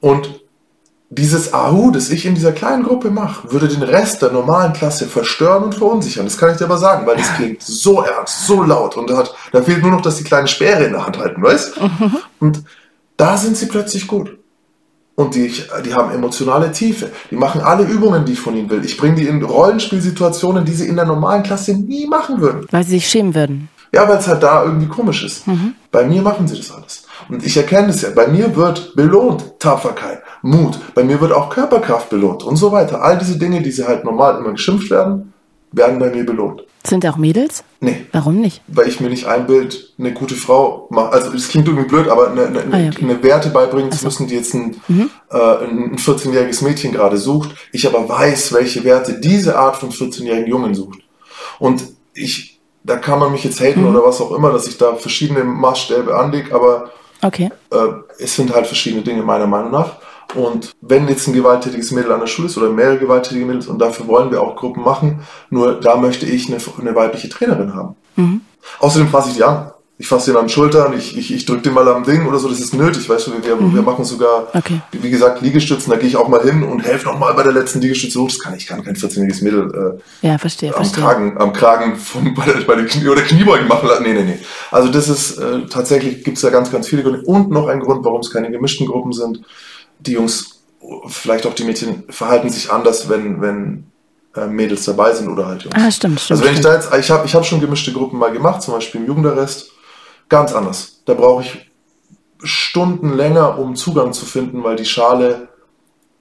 [0.00, 0.40] Und
[1.16, 5.06] dieses Ahu, das ich in dieser kleinen Gruppe mache, würde den Rest der normalen Klasse
[5.06, 6.24] verstören und verunsichern.
[6.24, 9.18] Das kann ich dir aber sagen, weil das klingt so ernst, so laut und da,
[9.18, 11.80] hat, da fehlt nur noch, dass die kleine Speere in der Hand halten, weißt?
[11.80, 12.16] Mhm.
[12.40, 12.64] Und
[13.16, 14.36] da sind sie plötzlich gut.
[15.16, 15.52] Und die,
[15.84, 17.12] die haben emotionale Tiefe.
[17.30, 18.84] Die machen alle Übungen, die ich von ihnen will.
[18.84, 22.66] Ich bringe die in Rollenspielsituationen, die sie in der normalen Klasse nie machen würden.
[22.72, 23.68] Weil sie sich schämen würden.
[23.92, 25.46] Ja, weil es halt da irgendwie komisch ist.
[25.46, 25.76] Mhm.
[25.92, 27.03] Bei mir machen sie das alles.
[27.28, 28.10] Und ich erkenne es ja.
[28.10, 30.78] Bei mir wird belohnt Tapferkeit, Mut.
[30.94, 33.02] Bei mir wird auch Körperkraft belohnt und so weiter.
[33.02, 35.32] All diese Dinge, die sie halt normal immer geschimpft werden,
[35.72, 36.64] werden bei mir belohnt.
[36.86, 37.64] Sind auch Mädels?
[37.80, 38.04] Nee.
[38.12, 38.60] Warum nicht?
[38.66, 42.46] Weil ich mir nicht einbild, eine gute Frau, also es klingt irgendwie blöd, aber eine,
[42.46, 43.02] eine, ah, okay.
[43.02, 44.06] eine Werte beibringen zu so.
[44.06, 45.10] müssen, die jetzt ein, mhm.
[45.30, 47.54] äh, ein 14-jähriges Mädchen gerade sucht.
[47.72, 50.98] Ich aber weiß, welche Werte diese Art von 14-jährigen Jungen sucht.
[51.58, 53.88] Und ich da kann man mich jetzt haten mhm.
[53.88, 56.90] oder was auch immer, dass ich da verschiedene Maßstäbe anlege, aber
[57.24, 57.50] okay.
[57.72, 57.76] äh,
[58.18, 59.96] es sind halt verschiedene Dinge meiner Meinung nach.
[60.34, 63.78] Und wenn jetzt ein gewalttätiges Mädel an der Schule ist oder mehrere gewalttätige Mädels, und
[63.78, 67.96] dafür wollen wir auch Gruppen machen, nur da möchte ich eine, eine weibliche Trainerin haben.
[68.16, 68.40] Mhm.
[68.80, 69.70] Außerdem fasse ich die an.
[69.96, 72.40] Ich fasse den an den Schultern, ich, ich, ich drücke den mal am Ding oder
[72.40, 73.76] so, das ist nötig, weißt du, wir, mhm.
[73.76, 74.80] wir machen sogar, okay.
[74.90, 77.80] wie gesagt, Liegestützen, da gehe ich auch mal hin und helfe nochmal bei der letzten
[77.80, 81.04] Liegestütze hoch, das kann ich, kann kein 14-jähriges Mädel äh, ja, verstehe, am, verstehe.
[81.04, 84.24] Kragen, am Kragen von, bei, der, bei den Knie, oder Kniebeugen machen lassen, nee, nee,
[84.24, 84.38] nee.
[84.72, 87.78] Also das ist, äh, tatsächlich gibt es da ganz, ganz viele Gründe und noch ein
[87.78, 89.42] Grund, warum es keine gemischten Gruppen sind.
[90.00, 90.64] Die Jungs,
[91.06, 93.84] vielleicht auch die Mädchen, verhalten sich anders, wenn, wenn
[94.34, 95.76] äh, Mädels dabei sind oder halt Jungs.
[95.76, 96.40] Ah, stimmt, stimmt.
[96.40, 98.74] Also wenn ich da jetzt, ich habe ich hab schon gemischte Gruppen mal gemacht, zum
[98.74, 99.70] Beispiel im Jugendarrest,
[100.28, 101.02] ganz anders.
[101.04, 101.70] Da brauche ich
[102.42, 105.48] Stunden länger, um Zugang zu finden, weil die Schale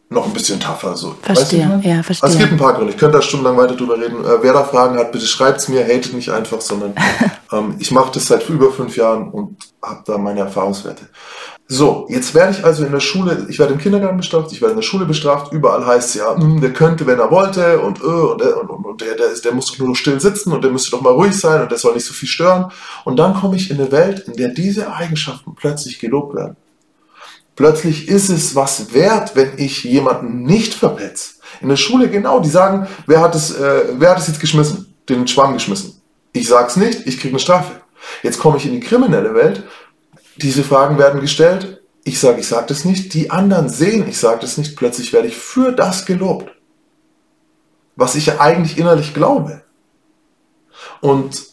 [0.10, 1.16] noch ein bisschen tougher so.
[1.22, 2.24] Verstehe, weißt du, ja, verstehe.
[2.24, 2.92] Also es gibt ein paar Gründe.
[2.94, 4.24] Ich könnte da stundenlang weiter drüber reden.
[4.24, 6.94] Äh, wer da Fragen hat, bitte schreibt es mir, hatet nicht einfach, sondern
[7.52, 11.08] ähm, ich mache das seit über fünf Jahren und habe da meine Erfahrungswerte.
[11.68, 14.74] So, jetzt werde ich also in der Schule, ich werde im Kindergarten bestraft, ich werde
[14.74, 18.02] in der Schule bestraft, überall heißt es ja, hm, der könnte, wenn er wollte und,
[18.02, 20.52] äh, und, und, und, und der, der, ist, der muss doch nur noch still sitzen
[20.52, 22.72] und der müsste doch mal ruhig sein und der soll nicht so viel stören.
[23.06, 26.58] Und dann komme ich in eine Welt, in der diese Eigenschaften plötzlich gelobt werden.
[27.56, 31.36] Plötzlich ist es was wert, wenn ich jemanden nicht verpetze.
[31.62, 34.94] In der Schule genau, die sagen, wer hat es, äh, wer hat es jetzt geschmissen?
[35.08, 36.02] Den Schwamm geschmissen.
[36.34, 37.72] Ich sag's nicht, ich kriege eine Strafe.
[38.22, 39.64] Jetzt komme ich in die kriminelle Welt,
[40.38, 41.82] diese Fragen werden gestellt.
[42.04, 43.14] Ich sage, ich sage das nicht.
[43.14, 44.76] Die anderen sehen, ich sage das nicht.
[44.76, 46.52] Plötzlich werde ich für das gelobt,
[47.96, 49.62] was ich ja eigentlich innerlich glaube.
[51.02, 51.44] Und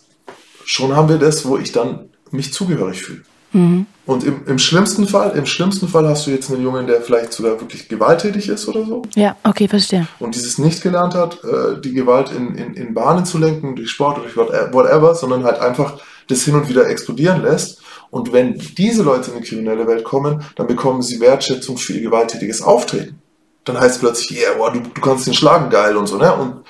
[0.65, 3.23] schon haben wir das, wo ich dann mich zugehörig fühle.
[3.53, 3.87] Mhm.
[4.07, 7.33] Und im, im schlimmsten Fall, im schlimmsten Fall hast du jetzt einen Jungen, der vielleicht
[7.33, 9.03] sogar wirklich gewalttätig ist oder so.
[9.15, 10.07] Ja, okay, verstehe.
[10.19, 13.91] Und dieses nicht gelernt hat, äh, die Gewalt in, in, in Bahnen zu lenken, durch
[13.91, 18.59] Sport oder durch whatever, sondern halt einfach das hin und wieder explodieren lässt und wenn
[18.77, 23.21] diese Leute in die kriminelle Welt kommen, dann bekommen sie Wertschätzung für ihr gewalttätiges Auftreten.
[23.65, 26.17] Dann heißt es plötzlich, yeah, wow, du, du kannst den schlagen, geil und so.
[26.17, 26.35] Ne?
[26.35, 26.65] Und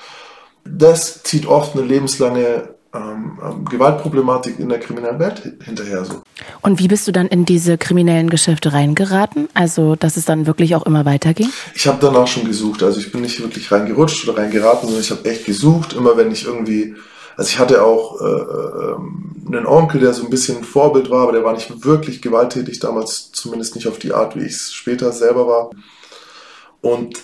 [0.65, 6.03] das zieht oft eine lebenslange ähm, ähm, Gewaltproblematik in der kriminellen Welt hinterher.
[6.03, 6.21] So.
[6.61, 9.47] Und wie bist du dann in diese kriminellen Geschäfte reingeraten?
[9.53, 11.49] Also, dass es dann wirklich auch immer weiterging?
[11.73, 12.83] Ich habe danach schon gesucht.
[12.83, 16.31] Also ich bin nicht wirklich reingerutscht oder reingeraten, sondern ich habe echt gesucht, immer wenn
[16.31, 16.95] ich irgendwie
[17.37, 18.95] also ich hatte auch äh, äh,
[19.47, 22.79] einen Onkel, der so ein bisschen ein Vorbild war, aber der war nicht wirklich gewalttätig
[22.79, 25.69] damals, zumindest nicht auf die Art, wie ich es später selber war.
[26.81, 27.23] Und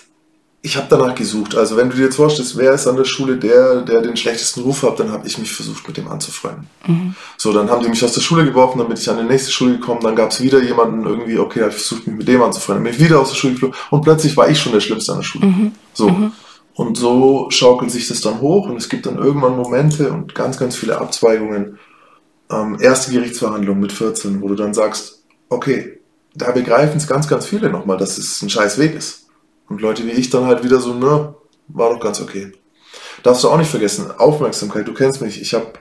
[0.60, 1.54] ich habe danach gesucht.
[1.56, 4.62] Also wenn du dir jetzt vorstellst, wer ist an der Schule der, der den schlechtesten
[4.62, 6.66] Ruf hat, dann habe ich mich versucht, mit dem anzufreunden.
[6.86, 7.14] Mhm.
[7.36, 9.52] So, dann haben die mich aus der Schule geworfen, dann bin ich an die nächste
[9.52, 12.42] Schule gekommen, dann gab es wieder jemanden irgendwie, okay, habe ich versucht, mich mit dem
[12.42, 15.12] anzufreunden, bin ich wieder aus der Schule geflogen und plötzlich war ich schon der Schlimmste
[15.12, 15.46] an der Schule.
[15.46, 15.72] Mhm.
[15.94, 16.08] So.
[16.08, 16.32] Mhm.
[16.78, 20.58] Und so schaukelt sich das dann hoch und es gibt dann irgendwann Momente und ganz,
[20.58, 21.76] ganz viele Abzweigungen.
[22.52, 25.98] Ähm, erste Gerichtsverhandlung mit 14, wo du dann sagst, okay,
[26.36, 29.26] da begreifen es ganz, ganz viele nochmal, dass es ein scheiß Weg ist.
[29.68, 31.34] Und Leute wie ich dann halt wieder so, ne,
[31.66, 32.52] war doch ganz okay.
[33.24, 35.72] Darfst du auch nicht vergessen, Aufmerksamkeit, du kennst mich, ich habe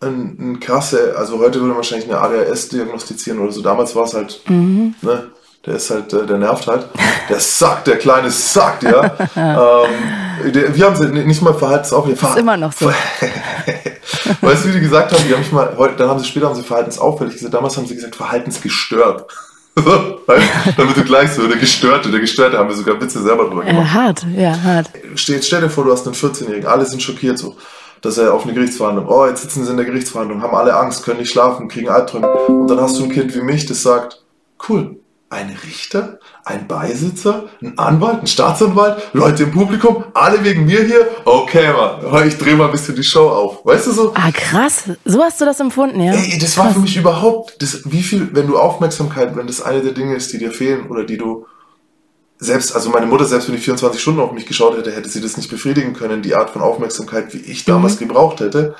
[0.00, 4.02] ein, ein krasse, also heute würde man wahrscheinlich eine ADHS diagnostizieren oder so, damals war
[4.02, 4.96] es halt, mhm.
[5.00, 5.30] ne,
[5.66, 6.88] der ist halt, äh, der nervt halt.
[7.28, 9.04] Der sagt, der kleine sagt, ja.
[9.36, 12.18] ähm, der, wir haben sie nicht mal verhaltensaufwällig.
[12.18, 12.86] Das ist immer noch so.
[14.40, 15.22] weißt du, wie die gesagt haben?
[15.26, 17.52] Die haben mich mal, heute, dann haben sie später haben sie verhaltensauffällig gesagt.
[17.52, 19.26] Damals haben sie gesagt verhaltensgestört.
[20.76, 23.86] Damit du gleich so, der Gestörte, der Gestörte, haben wir sogar Witze selber drüber gemacht.
[23.86, 24.90] Ja, hart, ja, hart.
[25.14, 27.56] Stell, stell dir vor, du hast einen 14-Jährigen, alle sind schockiert so,
[28.00, 31.04] dass er auf eine Gerichtsverhandlung, oh, jetzt sitzen sie in der Gerichtsverhandlung, haben alle Angst,
[31.04, 32.26] können nicht schlafen, kriegen Albträume.
[32.26, 34.22] Und dann hast du ein Kind wie mich, das sagt,
[34.68, 34.96] cool,
[35.30, 41.08] ein Richter, ein Beisitzer, ein Anwalt, ein Staatsanwalt, Leute im Publikum, alle wegen mir hier.
[41.24, 43.64] Okay, Mann, ich drehe mal ein bisschen die Show auf.
[43.64, 44.12] Weißt du so?
[44.16, 44.90] Ah, krass.
[45.04, 46.14] So hast du das empfunden, ja?
[46.14, 46.66] Ey, das krass.
[46.66, 50.16] war für mich überhaupt, das, wie viel, wenn du Aufmerksamkeit, wenn das eine der Dinge
[50.16, 51.46] ist, die dir fehlen oder die du
[52.40, 55.20] selbst, also meine Mutter, selbst wenn die 24 Stunden auf mich geschaut hätte, hätte sie
[55.20, 58.08] das nicht befriedigen können, die Art von Aufmerksamkeit, wie ich damals mhm.
[58.08, 58.74] gebraucht hätte.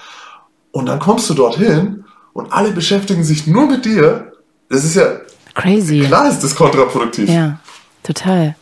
[0.73, 4.33] Und dann kommst du dorthin und alle beschäftigen sich nur mit dir.
[4.69, 5.21] Das ist ja,
[5.63, 6.01] Crazy.
[6.01, 7.29] Klar ist das kontraproduktiv.
[7.29, 7.59] Ja,
[8.03, 8.55] total.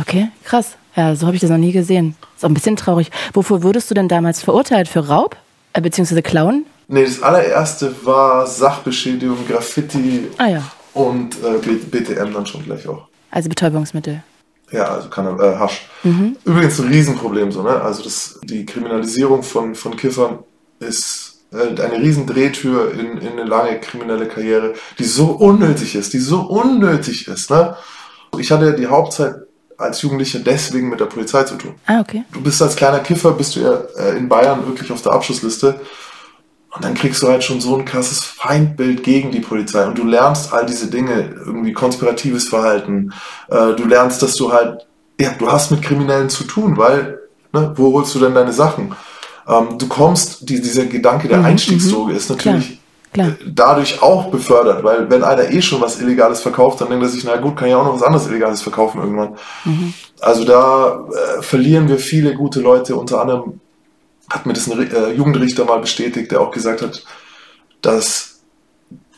[0.00, 0.76] Okay, krass.
[0.96, 2.16] Ja, so habe ich das noch nie gesehen.
[2.36, 3.10] Ist auch ein bisschen traurig.
[3.32, 4.88] Wofür wurdest du denn damals verurteilt?
[4.88, 5.36] Für Raub?
[5.72, 6.66] Äh, beziehungsweise Klauen?
[6.86, 10.62] Nee, das allererste war Sachbeschädigung, Graffiti ah, ja.
[10.92, 13.08] und äh, BTM dann schon gleich auch.
[13.30, 14.22] Also Betäubungsmittel.
[14.70, 15.88] Ja, also kann, äh, Hasch.
[16.02, 16.36] Mhm.
[16.44, 17.80] Übrigens ein Riesenproblem so, ne?
[17.80, 20.40] Also das, die Kriminalisierung von, von Kiffern
[20.80, 26.18] ist eine riesen Drehtür in, in eine lange kriminelle Karriere, die so unnötig ist, die
[26.18, 27.50] so unnötig ist.
[27.50, 27.76] Ne?
[28.38, 29.36] Ich hatte die Hauptzeit
[29.76, 31.74] als Jugendlicher deswegen mit der Polizei zu tun.
[31.86, 32.24] Ah, okay.
[32.32, 35.80] Du bist als kleiner Kiffer, bist du ja äh, in Bayern wirklich auf der Abschussliste.
[36.74, 40.04] Und dann kriegst du halt schon so ein krasses Feindbild gegen die Polizei und du
[40.04, 43.12] lernst all diese Dinge, irgendwie konspiratives Verhalten.
[43.48, 44.86] Äh, du lernst, dass du halt,
[45.20, 47.20] ja, du hast mit Kriminellen zu tun, weil,
[47.52, 48.94] ne, wo holst du denn deine Sachen?
[49.48, 52.16] Ähm, du kommst, die, dieser Gedanke der mhm, Einstiegsdroge mhm.
[52.16, 52.78] ist natürlich
[53.12, 53.32] Klar.
[53.36, 53.36] Klar.
[53.46, 57.24] dadurch auch befördert, weil wenn einer eh schon was Illegales verkauft, dann denkt er sich,
[57.24, 59.36] na gut, kann ich auch noch was anderes Illegales verkaufen irgendwann.
[59.64, 59.94] Mhm.
[60.20, 63.60] Also da äh, verlieren wir viele gute Leute, unter anderem
[64.28, 67.04] hat mir das ein äh, Jugendrichter mal bestätigt, der auch gesagt hat,
[67.82, 68.40] dass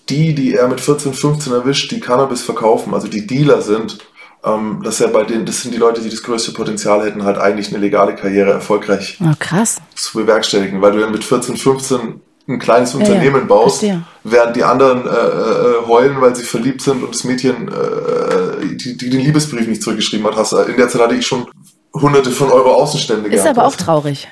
[0.08, 3.98] die, die er mit 14, 15 erwischt, die Cannabis verkaufen, also die Dealer sind,
[4.46, 7.38] ähm, dass er bei denen, das sind die Leute, die das größte Potenzial hätten, halt
[7.38, 9.78] eigentlich eine legale Karriere erfolgreich oh, krass.
[9.94, 14.02] zu bewerkstelligen, weil du ja mit 14, 15 ein kleines Unternehmen ja, baust, verstehe.
[14.22, 18.96] während die anderen äh, äh, heulen, weil sie verliebt sind und das Mädchen, äh, die,
[18.96, 20.52] die den Liebesbrief nicht zurückgeschrieben hat, hast.
[20.52, 21.46] In der Zeit hatte ich schon
[21.92, 23.46] hunderte von Euro Außenstände Ist gehabt.
[23.46, 24.28] Ist aber auch traurig.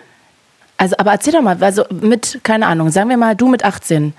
[0.76, 4.12] Also, aber erzähl doch mal, also mit, keine Ahnung, sagen wir mal, du mit 18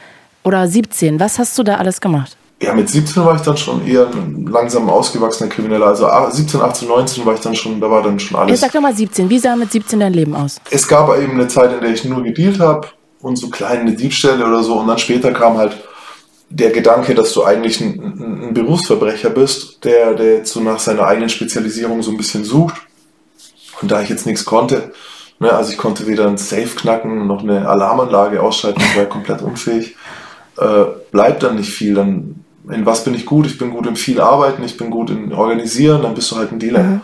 [0.44, 2.36] oder 17, was hast du da alles gemacht?
[2.66, 5.88] Ja, mit 17 war ich dann schon eher ein langsam ausgewachsener Krimineller.
[5.88, 8.52] Also 17, 18, 19 war ich dann schon, da war dann schon alles.
[8.52, 10.58] Jetzt sag doch mal 17, wie sah mit 17 dein Leben aus?
[10.70, 12.88] Es gab eben eine Zeit, in der ich nur gedealt habe
[13.22, 14.80] und so kleine Diebstähle oder so.
[14.80, 15.78] Und dann später kam halt
[16.50, 21.06] der Gedanke, dass du eigentlich ein, ein Berufsverbrecher bist, der, der jetzt so nach seiner
[21.06, 22.76] eigenen Spezialisierung so ein bisschen sucht.
[23.82, 24.92] Und da ich jetzt nichts konnte,
[25.40, 29.42] Ne, also ich konnte weder ein Safe knacken noch eine Alarmanlage ausschalten, ich war komplett
[29.42, 29.96] unfähig.
[30.58, 31.96] Äh, bleibt dann nicht viel.
[31.96, 33.46] Dann in was bin ich gut?
[33.46, 36.52] Ich bin gut im viel arbeiten, ich bin gut in organisieren, dann bist du halt
[36.52, 36.84] ein Dealer.
[36.84, 37.02] Mhm.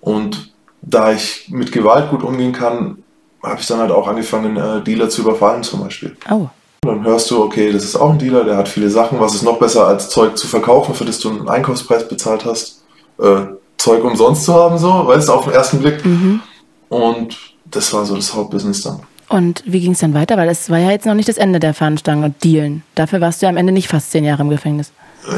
[0.00, 2.98] Und da ich mit Gewalt gut umgehen kann,
[3.42, 6.16] habe ich dann halt auch angefangen, äh, Dealer zu überfallen zum Beispiel.
[6.30, 6.46] Oh.
[6.82, 9.20] Dann hörst du, okay, das ist auch ein Dealer, der hat viele Sachen.
[9.20, 12.84] Was ist noch besser als Zeug zu verkaufen, für das du einen Einkaufspreis bezahlt hast?
[13.18, 16.04] Äh, Zeug umsonst zu haben, so, weißt du, auf den ersten Blick.
[16.04, 16.40] Mhm.
[16.88, 19.00] Und das war so das Hauptbusiness dann.
[19.28, 20.36] Und wie ging es dann weiter?
[20.36, 22.82] Weil das war ja jetzt noch nicht das Ende der Fahnenstangen und Dealen.
[22.94, 24.92] Dafür warst du ja am Ende nicht fast zehn Jahre im Gefängnis.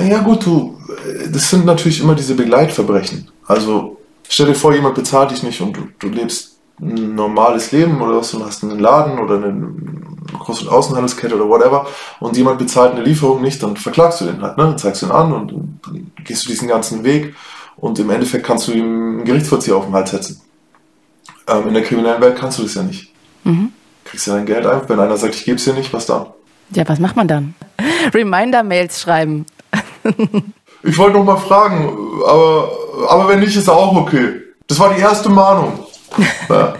[0.07, 0.79] Ja gut, du,
[1.33, 3.31] das sind natürlich immer diese Begleitverbrechen.
[3.47, 3.99] Also
[4.29, 8.19] stell dir vor, jemand bezahlt dich nicht und du, du lebst ein normales Leben oder
[8.19, 9.73] was, du hast einen Laden oder eine
[10.39, 11.87] große Außenhandelskette oder whatever
[12.21, 14.77] und jemand bezahlt eine Lieferung nicht, dann verklagst du den halt, ne?
[14.77, 17.35] zeigst ihn an und dann gehst du diesen ganzen Weg
[17.77, 20.41] und im Endeffekt kannst du ihm einen Gerichtsvollzieher auf den Hals setzen.
[21.49, 23.13] Ähm, in der kriminellen Welt kannst du das ja nicht.
[23.45, 23.73] Mhm.
[24.11, 24.81] Kriegst ja dein Geld ein.
[24.89, 26.27] Wenn einer sagt, ich gebe es dir nicht, was dann?
[26.71, 27.55] Ja, was macht man dann?
[28.15, 29.47] Reminder-Mails schreiben.
[30.83, 32.71] ich wollte noch mal fragen, aber,
[33.09, 34.43] aber wenn nicht, ist auch okay.
[34.67, 35.87] Das war die erste Mahnung.
[36.49, 36.73] Ja.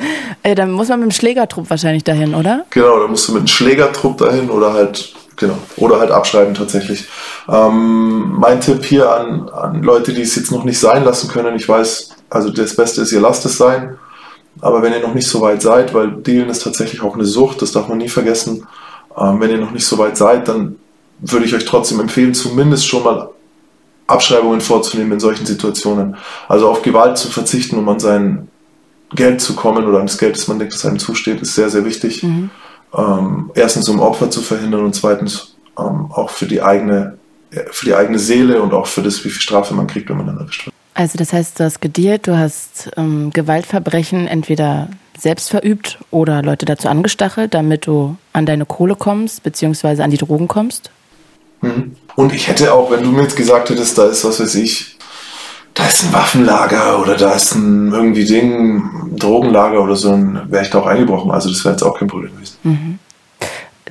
[0.45, 2.65] ja, dann muss man mit dem Schlägertrupp wahrscheinlich dahin, oder?
[2.71, 7.07] Genau, dann musst du mit dem Schlägertrupp dahin oder halt, genau, oder halt abschreiben tatsächlich.
[7.47, 11.55] Ähm, mein Tipp hier an, an Leute, die es jetzt noch nicht sein lassen können,
[11.57, 13.99] ich weiß, also das Beste ist, ihr lasst es sein.
[14.61, 17.63] Aber wenn ihr noch nicht so weit seid, weil Dealen ist tatsächlich auch eine Sucht,
[17.63, 18.67] das darf man nie vergessen,
[19.17, 20.77] ähm, wenn ihr noch nicht so weit seid, dann
[21.21, 23.31] würde ich euch trotzdem empfehlen, zumindest schon mal
[24.07, 26.17] Abschreibungen vorzunehmen in solchen Situationen.
[26.49, 28.49] Also auf Gewalt zu verzichten, um an sein
[29.15, 31.71] Geld zu kommen oder an das Geld, das man denkt, das einem zusteht, ist sehr,
[31.71, 32.23] sehr wichtig.
[32.23, 32.51] Mhm.
[32.97, 37.19] Ähm, erstens, um Opfer zu verhindern und zweitens ähm, auch für die eigene,
[37.71, 40.27] für die eigene Seele und auch für das, wie viel Strafe man kriegt, wenn man
[40.27, 40.75] dann erwischt wird.
[40.99, 46.67] Also das heißt, du hast gedealt, du hast ähm, Gewaltverbrechen entweder selbst verübt oder Leute
[46.67, 50.91] dazu angestachelt, damit du an deine Kohle kommst, beziehungsweise an die Drogen kommst?
[51.61, 51.95] Mhm.
[52.17, 54.99] Und ich hätte auch, wenn du mir jetzt gesagt hättest, da ist, was weiß ich,
[55.73, 58.79] da ist ein Waffenlager oder da ist ein irgendwie Ding,
[59.13, 61.31] ein Drogenlager oder so, dann wäre ich da auch eingebrochen.
[61.31, 62.57] Also das wäre jetzt auch kein Problem gewesen.
[62.65, 62.99] Mhm.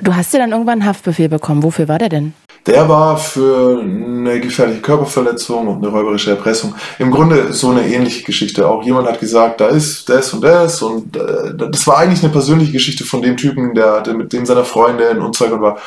[0.04, 1.64] Du hast ja dann irgendwann einen Haftbefehl bekommen.
[1.64, 2.34] Wofür war der denn?
[2.68, 6.76] Der war für eine gefährliche Körperverletzung und eine räuberische Erpressung.
[7.00, 8.68] Im Grunde so eine ähnliche Geschichte.
[8.68, 12.34] Auch jemand hat gesagt, da ist das und das und äh, das war eigentlich eine
[12.34, 15.78] persönliche Geschichte von dem Typen, der, der mit dem seiner Freundin und Zeug und war.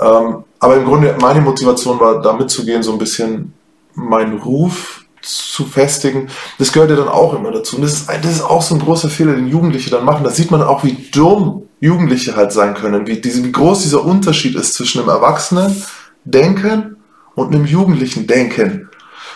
[0.00, 3.52] Ähm, aber im Grunde meine Motivation war, da mitzugehen, so ein bisschen
[3.94, 6.28] meinen Ruf zu festigen.
[6.58, 7.74] Das gehört ja dann auch immer dazu.
[7.74, 10.22] Und das ist, das ist auch so ein großer Fehler, den Jugendliche dann machen.
[10.22, 14.04] Da sieht man auch, wie dumm Jugendliche halt sein können, wie, diese, wie groß dieser
[14.04, 15.74] Unterschied ist zwischen einem Erwachsenen
[16.30, 16.96] Denken
[17.34, 18.88] und einem jugendlichen Denken.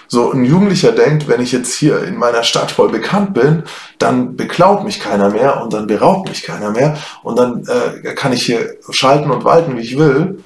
[0.09, 3.65] So ein Jugendlicher denkt, wenn ich jetzt hier in meiner Stadt voll bekannt bin,
[3.99, 8.33] dann beklaut mich keiner mehr und dann beraubt mich keiner mehr und dann äh, kann
[8.33, 10.45] ich hier schalten und walten, wie ich will.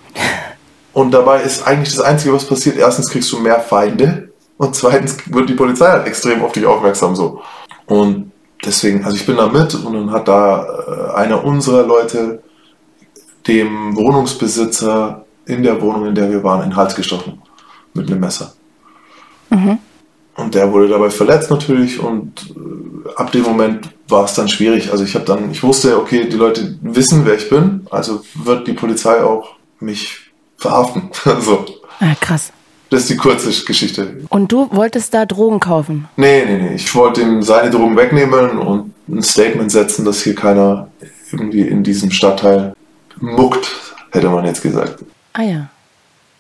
[0.93, 5.17] Und dabei ist eigentlich das Einzige, was passiert, erstens kriegst du mehr Feinde und zweitens
[5.27, 7.43] wird die Polizei halt extrem auf dich aufmerksam so.
[7.87, 8.33] Und
[8.65, 12.43] deswegen, also ich bin da mit und dann hat da äh, einer unserer Leute
[13.47, 17.43] dem Wohnungsbesitzer in der Wohnung, in der wir waren, in den Hals gestochen.
[17.95, 18.53] Mit einem Messer.
[19.51, 19.79] Mhm.
[20.37, 24.93] Und der wurde dabei verletzt natürlich und äh, ab dem Moment war es dann schwierig.
[24.93, 28.69] Also ich habe dann, ich wusste, okay, die Leute wissen, wer ich bin, also wird
[28.69, 31.11] die Polizei auch mich verhaften.
[31.41, 31.65] so.
[31.99, 32.53] Ah, krass.
[32.91, 34.21] Das ist die kurze Geschichte.
[34.29, 36.09] Und du wolltest da Drogen kaufen?
[36.17, 36.75] Nee, nee, nee.
[36.77, 40.89] Ich wollte ihm seine Drogen wegnehmen und ein Statement setzen, dass hier keiner
[41.33, 42.75] irgendwie in diesem Stadtteil
[43.21, 43.69] muckt,
[44.11, 45.05] hätte man jetzt gesagt.
[45.39, 45.69] Ah ja.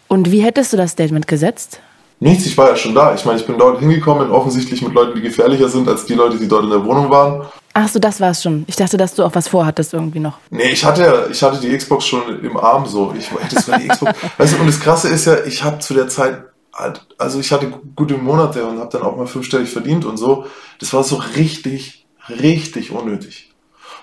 [0.08, 1.80] Und wie hättest du das Statement gesetzt?
[2.18, 3.14] Nichts, ich war ja schon da.
[3.14, 6.36] Ich meine, ich bin dort hingekommen, offensichtlich mit Leuten, die gefährlicher sind als die Leute,
[6.36, 7.46] die dort in der Wohnung waren.
[7.74, 8.64] Ach so, das war's schon.
[8.66, 10.38] Ich dachte, dass du auch was vorhattest irgendwie noch.
[10.50, 13.14] Nee, ich hatte ja, ich hatte die Xbox schon im Arm so.
[13.16, 14.18] Ich, das war die Xbox.
[14.36, 16.42] weißt du, und das Krasse ist ja, ich habe zu der Zeit,
[16.74, 20.46] halt, also ich hatte gute Monate und habe dann auch mal fünfstellig verdient und so.
[20.80, 23.52] Das war so richtig, richtig unnötig.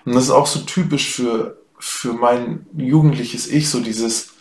[0.05, 4.34] Und das ist auch so typisch für, für mein jugendliches Ich, so dieses,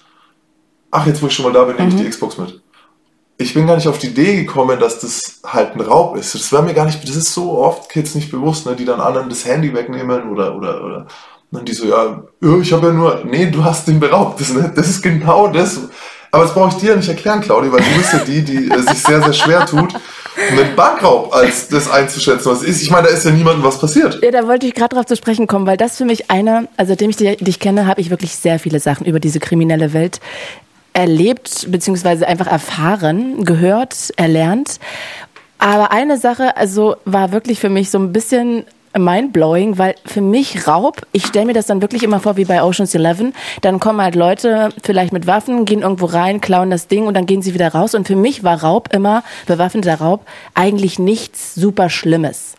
[0.95, 2.11] ach, jetzt wo ich schon mal da bin, nehme ich die mhm.
[2.11, 2.61] Xbox mit
[3.37, 6.35] ich bin gar nicht auf die Idee gekommen, dass das halt ein Raub ist.
[6.35, 9.01] Das war mir gar nicht, das ist so oft Kids nicht bewusst, ne, die dann
[9.01, 11.07] anderen das Handy wegnehmen oder, oder, oder,
[11.51, 12.23] und die so, ja,
[12.61, 14.41] ich habe ja nur, nee, du hast den beraubt.
[14.41, 15.81] Das, ne, das ist genau das.
[16.31, 18.69] Aber das brauche ich dir ja nicht erklären, Claudia, weil du bist ja die, die
[18.69, 19.95] äh, sich sehr, sehr schwer tut,
[20.57, 22.83] mit Bankraub als das einzuschätzen, was ist.
[22.83, 24.19] Ich meine, da ist ja niemandem was passiert.
[24.21, 26.91] Ja, da wollte ich gerade drauf zu sprechen kommen, weil das für mich eine, also
[26.91, 30.19] seitdem ich dich kenne, habe ich wirklich sehr viele Sachen über diese kriminelle Welt
[30.95, 34.81] erlebt, beziehungsweise einfach erfahren, gehört, erlernt.
[35.59, 38.65] Aber eine Sache, also war wirklich für mich so ein bisschen
[38.97, 42.63] mindblowing, weil für mich Raub, ich stelle mir das dann wirklich immer vor wie bei
[42.63, 47.07] Ocean's Eleven, dann kommen halt Leute vielleicht mit Waffen, gehen irgendwo rein, klauen das Ding
[47.07, 47.95] und dann gehen sie wieder raus.
[47.95, 52.55] Und für mich war Raub immer, bewaffneter Raub, eigentlich nichts super Schlimmes.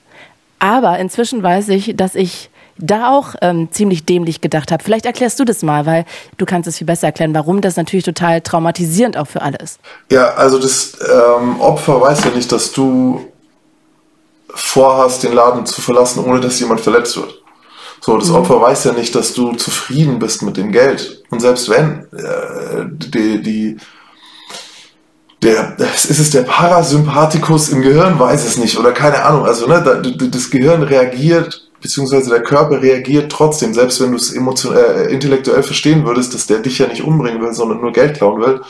[0.60, 4.84] Aber inzwischen weiß ich, dass ich da auch ähm, ziemlich dämlich gedacht habe.
[4.84, 6.06] Vielleicht erklärst du das mal, weil
[6.38, 9.80] du kannst es viel besser erklären, warum das natürlich total traumatisierend auch für alle ist.
[10.12, 13.32] Ja, also das ähm, Opfer weiß ja nicht, dass du
[14.50, 17.42] vorhast, den Laden zu verlassen, ohne dass jemand verletzt wird.
[18.02, 18.36] So, das mhm.
[18.36, 21.24] Opfer weiß ja nicht, dass du zufrieden bist mit dem Geld.
[21.30, 23.78] Und selbst wenn äh, die, die
[25.42, 29.46] der, ist es der Parasympathikus im Gehirn, weiß es nicht oder keine Ahnung.
[29.46, 29.82] Also ne,
[30.32, 36.04] das Gehirn reagiert beziehungsweise der Körper reagiert trotzdem, selbst wenn du es äh, intellektuell verstehen
[36.04, 38.62] würdest, dass der dich ja nicht umbringen will, sondern nur Geld klauen will,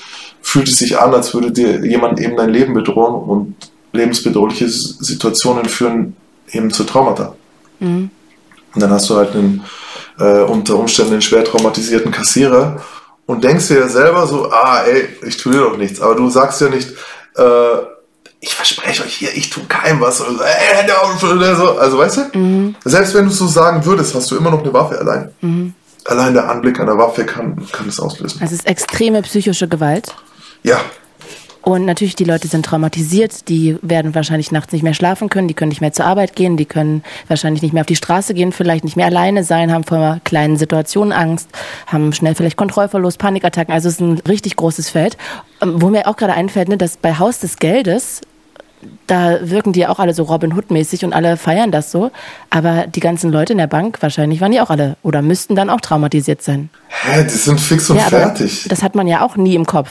[0.41, 3.55] fühlt es sich an, als würde dir jemand eben dein Leben bedrohen und
[3.93, 6.17] lebensbedrohliche Situationen führen
[6.51, 7.37] eben zu Traumata.
[7.79, 8.09] Mhm.
[8.73, 9.63] Und dann hast du halt einen
[10.19, 12.83] äh, unter Umständen einen schwer traumatisierten Kassierer
[13.27, 16.01] und denkst dir ja selber so, ah, ey, ich tue dir doch nichts.
[16.01, 16.89] Aber du sagst ja nicht,
[17.37, 17.77] äh,
[18.45, 20.21] ich verspreche euch hier, ich tue keinem was.
[20.21, 21.77] Oder so.
[21.77, 22.75] Also weißt du, mhm.
[22.83, 25.31] selbst wenn du es so sagen würdest, hast du immer noch eine Waffe allein.
[25.41, 25.73] Mhm.
[26.05, 28.39] Allein der Anblick einer Waffe kann, kann das auslösen.
[28.41, 30.13] Also es ist extreme psychische Gewalt.
[30.61, 30.79] Ja,
[31.65, 35.55] und natürlich, die Leute sind traumatisiert, die werden wahrscheinlich nachts nicht mehr schlafen können, die
[35.55, 38.51] können nicht mehr zur Arbeit gehen, die können wahrscheinlich nicht mehr auf die Straße gehen,
[38.51, 41.49] vielleicht nicht mehr alleine sein, haben vor kleinen Situationen Angst,
[41.87, 43.73] haben schnell vielleicht Kontrollverlust, Panikattacken.
[43.73, 45.17] Also es ist ein richtig großes Feld.
[45.59, 48.21] Ähm, wo mir auch gerade einfällt, ne, dass bei Haus des Geldes
[49.07, 52.11] da wirken die auch alle so Robin Hood-mäßig und alle feiern das so.
[52.49, 55.69] Aber die ganzen Leute in der Bank, wahrscheinlich waren die auch alle oder müssten dann
[55.69, 56.69] auch traumatisiert sein.
[56.87, 58.65] Hä, die sind fix und ja, fertig.
[58.69, 59.89] Das hat man ja auch nie im Kopf.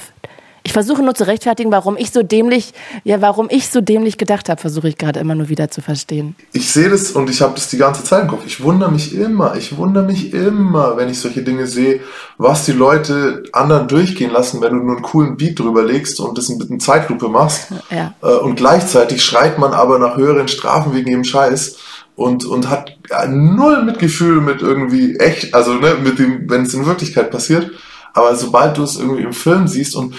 [0.66, 2.72] Ich versuche nur zu rechtfertigen, warum ich so dämlich,
[3.04, 6.36] ja, warum ich so dämlich gedacht habe, versuche ich gerade immer nur wieder zu verstehen.
[6.52, 8.44] Ich sehe das und ich habe das die ganze Zeit im Kopf.
[8.46, 12.00] Ich wundere mich immer, ich wundere mich immer, wenn ich solche Dinge sehe,
[12.38, 16.38] was die Leute anderen durchgehen lassen, wenn du nur einen coolen Beat drüber legst und
[16.38, 17.68] das mit einer Zeitlupe machst.
[17.90, 18.14] Ja.
[18.22, 21.76] Äh, und gleichzeitig schreit man aber nach höheren Strafen wegen dem Scheiß
[22.16, 22.96] und, und hat
[23.28, 27.70] null Mitgefühl mit irgendwie echt, also ne, mit dem, wenn es in Wirklichkeit passiert.
[28.14, 30.14] Aber sobald du es irgendwie im Film siehst und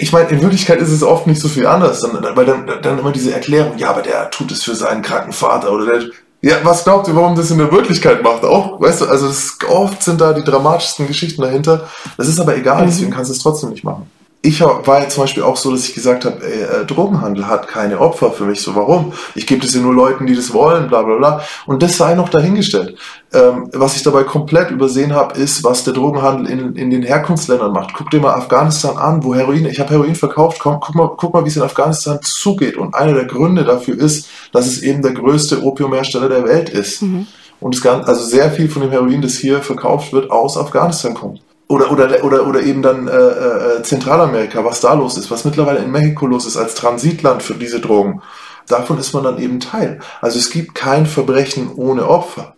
[0.00, 3.12] ich meine, in Wirklichkeit ist es oft nicht so viel anders, weil dann, dann immer
[3.12, 6.10] diese Erklärung, ja, aber der tut es für seinen kranken Vater oder der,
[6.42, 8.44] ja, was glaubt ihr, warum das in der Wirklichkeit macht?
[8.44, 11.88] Auch, weißt du, also das, oft sind da die dramatischsten Geschichten dahinter.
[12.16, 12.86] Das ist aber egal, mhm.
[12.86, 14.10] deswegen kannst du es trotzdem nicht machen
[14.42, 17.68] ich war jetzt zum Beispiel auch so, dass ich gesagt habe, ey, äh, Drogenhandel hat
[17.68, 18.62] keine Opfer für mich.
[18.62, 19.12] So, warum?
[19.34, 21.42] Ich gebe das ja nur Leuten, die das wollen, bla bla bla.
[21.66, 22.96] Und das sei noch dahingestellt.
[23.34, 27.70] Ähm, was ich dabei komplett übersehen habe, ist, was der Drogenhandel in, in den Herkunftsländern
[27.70, 27.92] macht.
[27.92, 31.34] Guck dir mal Afghanistan an, wo Heroin, ich habe Heroin verkauft, komm, guck mal, guck
[31.34, 32.78] mal, wie es in Afghanistan zugeht.
[32.78, 37.02] Und einer der Gründe dafür ist, dass es eben der größte Opiumhersteller der Welt ist.
[37.02, 37.26] Mhm.
[37.60, 41.12] Und es kann, also sehr viel von dem Heroin, das hier verkauft wird, aus Afghanistan
[41.12, 45.44] kommt oder, oder, oder, oder eben dann äh, äh, Zentralamerika, was da los ist, was
[45.44, 48.22] mittlerweile in Mexiko los ist als Transitland für diese Drogen.
[48.66, 50.00] Davon ist man dann eben Teil.
[50.20, 52.56] Also es gibt kein Verbrechen ohne Opfer.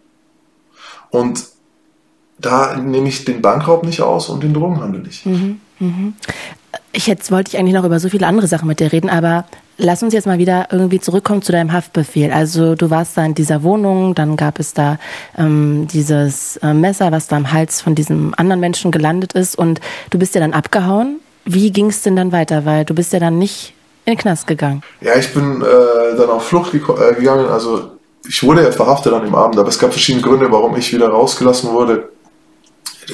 [1.11, 1.45] Und
[2.39, 5.27] da nehme ich den Bankraub nicht aus und den Drogenhandel nicht.
[5.27, 6.13] Mhm, mh.
[6.93, 9.45] Ich jetzt wollte ich eigentlich noch über so viele andere Sachen mit dir reden, aber
[9.79, 12.31] Lass uns jetzt mal wieder irgendwie zurückkommen zu deinem Haftbefehl.
[12.31, 14.99] Also du warst da in dieser Wohnung, dann gab es da
[15.37, 19.81] ähm, dieses äh, Messer, was da am Hals von diesem anderen Menschen gelandet ist und
[20.11, 21.21] du bist ja dann abgehauen.
[21.45, 22.65] Wie ging es denn dann weiter?
[22.67, 23.73] Weil du bist ja dann nicht
[24.05, 24.83] in den Knast gegangen.
[25.01, 26.79] Ja, ich bin äh, dann auf Flucht äh,
[27.15, 27.47] gegangen.
[27.47, 27.93] Also
[28.29, 31.09] ich wurde ja verhaftet an dem Abend, aber es gab verschiedene Gründe, warum ich wieder
[31.09, 32.11] rausgelassen wurde.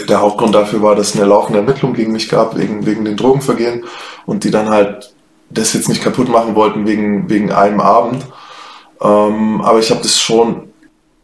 [0.09, 3.17] Der Hauptgrund dafür war, dass es eine laufende Ermittlung gegen mich gab, wegen, wegen den
[3.17, 3.85] Drogenvergehen
[4.27, 5.15] und die dann halt
[5.51, 8.27] das jetzt nicht kaputt machen wollten wegen, wegen einem Abend.
[9.01, 10.69] Ähm, aber ich habe das schon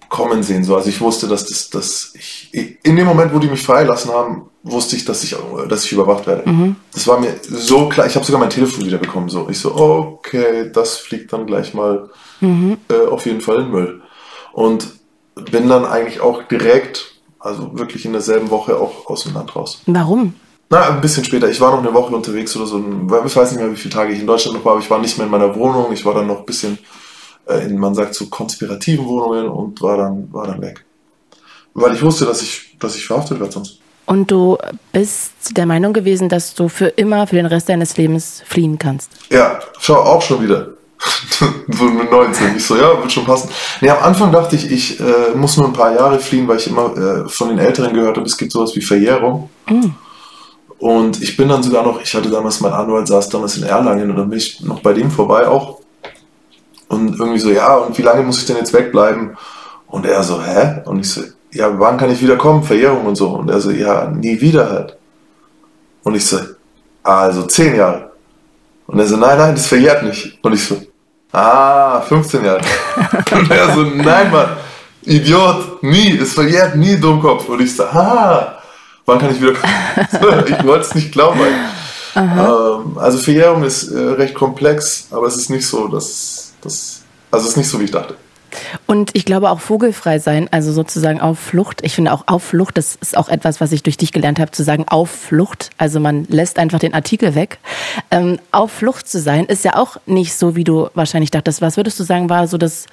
[0.09, 0.65] kommen sehen.
[0.65, 0.77] So.
[0.77, 4.49] Also ich wusste, dass das, dass ich in dem Moment, wo die mich freilassen haben,
[4.63, 5.37] wusste ich, dass ich,
[5.69, 6.49] dass ich überwacht werde.
[6.49, 6.77] Mhm.
[6.93, 8.07] Das war mir so klar.
[8.07, 9.29] Ich habe sogar mein Telefon wieder bekommen.
[9.29, 9.49] So.
[9.51, 12.11] Ich so, okay, das fliegt dann gleich mal
[12.41, 12.79] mhm.
[12.89, 14.03] äh, auf jeden Fall in Müll.
[14.53, 14.87] Und
[15.35, 19.83] bin dann eigentlich auch direkt, also wirklich in derselben Woche auch aus dem Land raus.
[19.87, 20.35] Warum?
[20.71, 21.49] Na, ein bisschen später.
[21.49, 22.83] Ich war noch eine Woche unterwegs oder so.
[23.27, 24.99] Ich weiß nicht mehr, wie viele Tage ich in Deutschland noch war, aber ich war
[24.99, 25.93] nicht mehr in meiner Wohnung.
[25.93, 26.79] Ich war dann noch ein bisschen
[27.47, 30.85] äh, in, man sagt, so konspirativen Wohnungen und war dann, war dann weg.
[31.75, 33.79] Weil ich wusste, dass ich, dass ich verhaftet werde sonst.
[34.07, 34.59] Und du
[34.93, 39.11] bist der Meinung gewesen, dass du für immer, für den Rest deines Lebens fliehen kannst?
[39.31, 40.69] Ja, schau, auch schon wieder.
[41.69, 42.57] so mit 19.
[42.57, 43.51] Ich so, ja, wird schon passen.
[43.81, 46.67] Nee, am Anfang dachte ich, ich äh, muss nur ein paar Jahre fliehen, weil ich
[46.67, 49.51] immer äh, von den Älteren gehört habe, es gibt sowas wie Verjährung.
[49.69, 49.91] Mm.
[50.85, 54.11] Und ich bin dann sogar noch, ich hatte damals, mein Anwalt saß damals in Erlangen
[54.11, 55.79] und dann bin ich noch bei dem vorbei auch.
[56.89, 59.35] Und irgendwie so, ja, und wie lange muss ich denn jetzt wegbleiben?
[59.87, 60.83] Und er so, hä?
[60.85, 61.23] Und ich so,
[61.53, 62.63] ja, wann kann ich wieder kommen?
[62.63, 63.31] Verjährung und so.
[63.31, 64.99] Und er so, ja, nie wieder halt.
[66.03, 66.39] Und ich so,
[67.03, 68.11] also zehn Jahre.
[68.87, 70.39] Und er so, nein, nein, das verjährt nicht.
[70.45, 70.77] Und ich so,
[71.33, 72.61] ah, 15 Jahre.
[73.33, 74.49] und er so, nein, Mann,
[75.01, 77.49] Idiot, nie, es verjährt nie, Dummkopf.
[77.49, 78.59] Und ich so, ah,
[79.07, 80.45] wann kann ich wieder kommen?
[80.47, 81.41] ich wollte es nicht glauben.
[82.17, 87.45] Ähm, also Verjährung ist äh, recht komplex, aber es ist nicht so, dass das, also
[87.45, 88.17] es ist nicht so, wie ich dachte.
[88.87, 91.81] Und ich glaube auch vogelfrei sein, also sozusagen auf Flucht.
[91.83, 94.53] Ich finde auch auf Flucht, das ist auch etwas, was ich durch dich gelernt habe,
[94.53, 95.71] zu sagen auf Flucht.
[95.77, 97.59] Also man lässt einfach den Artikel weg.
[98.11, 101.63] Ähm, auf Flucht zu sein ist ja auch nicht so, wie du wahrscheinlich dachtest.
[101.63, 102.87] Was würdest du sagen, war so das,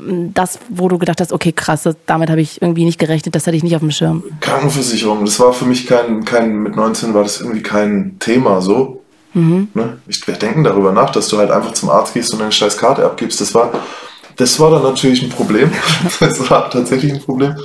[0.00, 3.56] das, wo du gedacht hast, okay, krass, damit habe ich irgendwie nicht gerechnet, das hatte
[3.56, 4.22] ich nicht auf dem Schirm.
[4.40, 9.02] Krankenversicherung, das war für mich kein, kein, mit 19 war das irgendwie kein Thema so.
[9.34, 9.68] Mhm.
[9.74, 9.98] Ne?
[10.06, 12.76] Ich, wir denken darüber nach, dass du halt einfach zum Arzt gehst und eine scheiß
[12.76, 13.40] Karte abgibst.
[13.40, 13.72] Das war,
[14.36, 15.70] das war dann natürlich ein Problem.
[16.20, 17.56] das war tatsächlich ein Problem.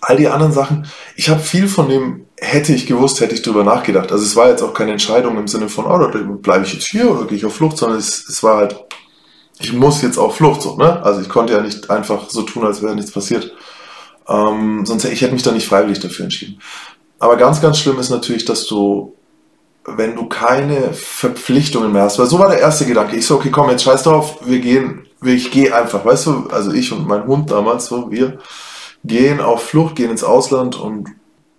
[0.00, 3.64] All die anderen Sachen, ich habe viel von dem, hätte ich gewusst, hätte ich darüber
[3.64, 4.12] nachgedacht.
[4.12, 7.10] Also es war jetzt auch keine Entscheidung im Sinne von, oh, bleibe ich jetzt hier
[7.10, 8.76] oder gehe ich auf Flucht, sondern es, es war halt,
[9.60, 11.02] ich muss jetzt auf Flucht so, ne?
[11.02, 13.52] Also ich konnte ja nicht einfach so tun, als wäre nichts passiert.
[14.28, 16.60] Ähm, sonst ich hätte mich da nicht freiwillig dafür entschieden.
[17.18, 19.14] Aber ganz, ganz schlimm ist natürlich, dass du
[19.86, 22.18] wenn du keine Verpflichtungen mehr hast.
[22.18, 23.16] Weil so war der erste Gedanke.
[23.16, 26.72] Ich so, okay, komm, jetzt scheiß drauf, wir gehen, ich gehe einfach, weißt du, also
[26.72, 28.38] ich und mein Hund damals, so, wir
[29.04, 31.08] gehen auf Flucht, gehen ins Ausland und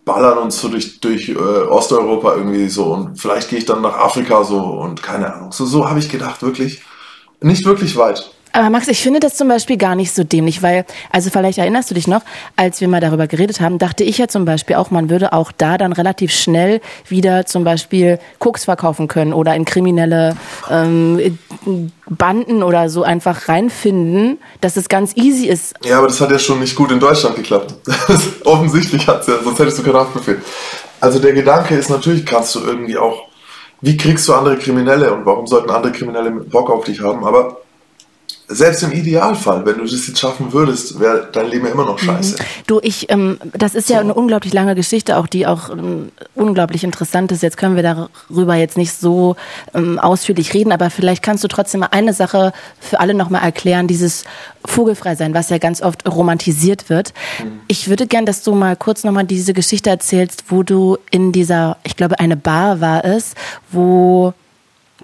[0.05, 3.97] ballern uns so durch, durch äh, Osteuropa irgendwie so und vielleicht gehe ich dann nach
[3.97, 5.51] Afrika so und keine Ahnung.
[5.51, 6.81] So, so habe ich gedacht, wirklich.
[7.41, 8.31] Nicht wirklich weit.
[8.53, 11.89] Aber Max, ich finde das zum Beispiel gar nicht so dämlich, weil, also vielleicht erinnerst
[11.89, 12.21] du dich noch,
[12.55, 15.51] als wir mal darüber geredet haben, dachte ich ja zum Beispiel auch, man würde auch
[15.53, 20.35] da dann relativ schnell wieder zum Beispiel Koks verkaufen können oder in kriminelle
[20.69, 21.39] ähm,
[22.09, 25.75] Banden oder so einfach reinfinden, dass es ganz easy ist.
[25.85, 27.73] Ja, aber das hat ja schon nicht gut in Deutschland geklappt.
[28.43, 30.41] Offensichtlich hat es ja, sonst hättest du keinen Haftbefehl.
[30.99, 33.30] Also der Gedanke ist natürlich, kannst du irgendwie auch,
[33.81, 37.57] wie kriegst du andere Kriminelle und warum sollten andere Kriminelle Bock auf dich haben, aber
[38.53, 42.01] selbst im Idealfall, wenn du das jetzt schaffen würdest, wäre dein Leben ja immer noch
[42.01, 42.05] mhm.
[42.05, 42.35] scheiße.
[42.35, 42.45] Mhm.
[42.67, 46.83] Du, ich, ähm, das ist ja eine unglaublich lange Geschichte, auch die auch ähm, unglaublich
[46.83, 47.43] interessant ist.
[47.43, 49.35] Jetzt können wir darüber jetzt nicht so
[49.73, 53.87] ähm, ausführlich reden, aber vielleicht kannst du trotzdem mal eine Sache für alle nochmal erklären,
[53.87, 54.23] dieses
[54.65, 57.13] Vogelfrei sein, was ja ganz oft romantisiert wird.
[57.39, 57.61] Mhm.
[57.67, 61.77] Ich würde gern, dass du mal kurz nochmal diese Geschichte erzählst, wo du in dieser,
[61.83, 63.33] ich glaube, eine Bar war es,
[63.71, 64.33] wo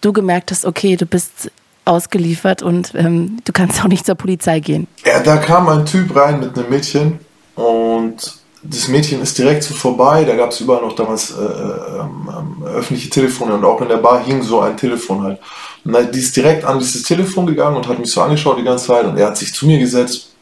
[0.01, 1.51] du gemerkt hast, okay, du bist
[1.87, 4.87] ausgeliefert und ähm, du kannst auch nicht zur Polizei gehen.
[5.05, 7.19] Ja, da kam ein Typ rein mit einem Mädchen
[7.55, 10.23] und das Mädchen ist direkt so vorbei.
[10.23, 13.97] Da gab es überall noch damals äh, ähm, ähm, öffentliche Telefone und auch in der
[13.97, 15.39] Bar hing so ein Telefon halt.
[15.85, 18.87] Und die ist direkt an dieses Telefon gegangen und hat mich so angeschaut die ganze
[18.87, 20.33] Zeit und er hat sich zu mir gesetzt.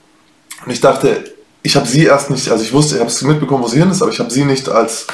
[0.65, 3.63] Und ich dachte, ich habe sie erst nicht, also ich wusste, ich habe es mitbekommen,
[3.63, 5.07] wo sie hin ist, aber ich habe sie nicht als,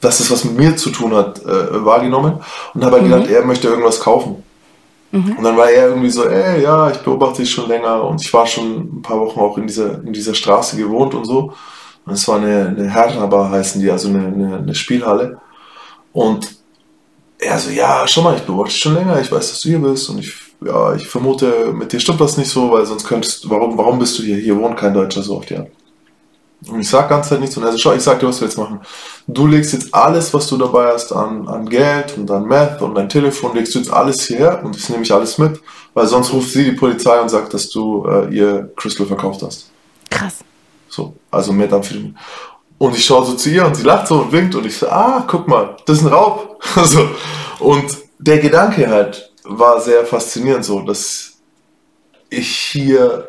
[0.00, 2.40] dass das was mit mir zu tun hat, äh, wahrgenommen
[2.74, 3.10] und habe halt mhm.
[3.10, 4.42] gedacht, er möchte irgendwas kaufen.
[5.12, 5.36] Mhm.
[5.36, 8.32] Und dann war er irgendwie so, ey, ja, ich beobachte dich schon länger und ich
[8.32, 11.52] war schon ein paar Wochen auch in dieser, in dieser Straße gewohnt und so.
[12.04, 15.40] Und es war eine, eine Herrenbar heißen die, also eine, eine, eine Spielhalle.
[16.12, 16.56] Und
[17.38, 19.78] er so, ja, schon mal, ich beobachte dich schon länger, ich weiß, dass du hier
[19.78, 20.34] bist und ich
[20.64, 24.18] ja, ich vermute, mit dir stimmt das nicht so, weil sonst könntest, warum, warum bist
[24.18, 24.36] du hier?
[24.36, 25.68] Hier wohnt kein Deutscher so die Art.
[26.68, 28.46] Und ich sag ganz halt nichts und er so, schau, ich sag dir, was wir
[28.46, 28.80] jetzt machen.
[29.26, 32.94] Du legst jetzt alles, was du dabei hast an, an Geld und an Meth und
[32.94, 35.60] dein Telefon, legst du jetzt alles hierher und das nehme ich alles mit,
[35.94, 39.70] weil sonst ruft sie die Polizei und sagt, dass du äh, ihr Crystal verkauft hast.
[40.08, 40.38] Krass.
[40.88, 42.16] So, also Methamphetamin.
[42.78, 44.88] Und ich schaue so zu ihr und sie lacht so und winkt und ich so,
[44.88, 46.60] ah, guck mal, das ist ein Raub.
[46.76, 47.08] Also,
[47.58, 47.84] und
[48.18, 51.38] der Gedanke halt war sehr faszinierend so, dass
[52.30, 53.28] ich hier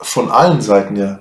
[0.00, 1.20] von allen Seiten ja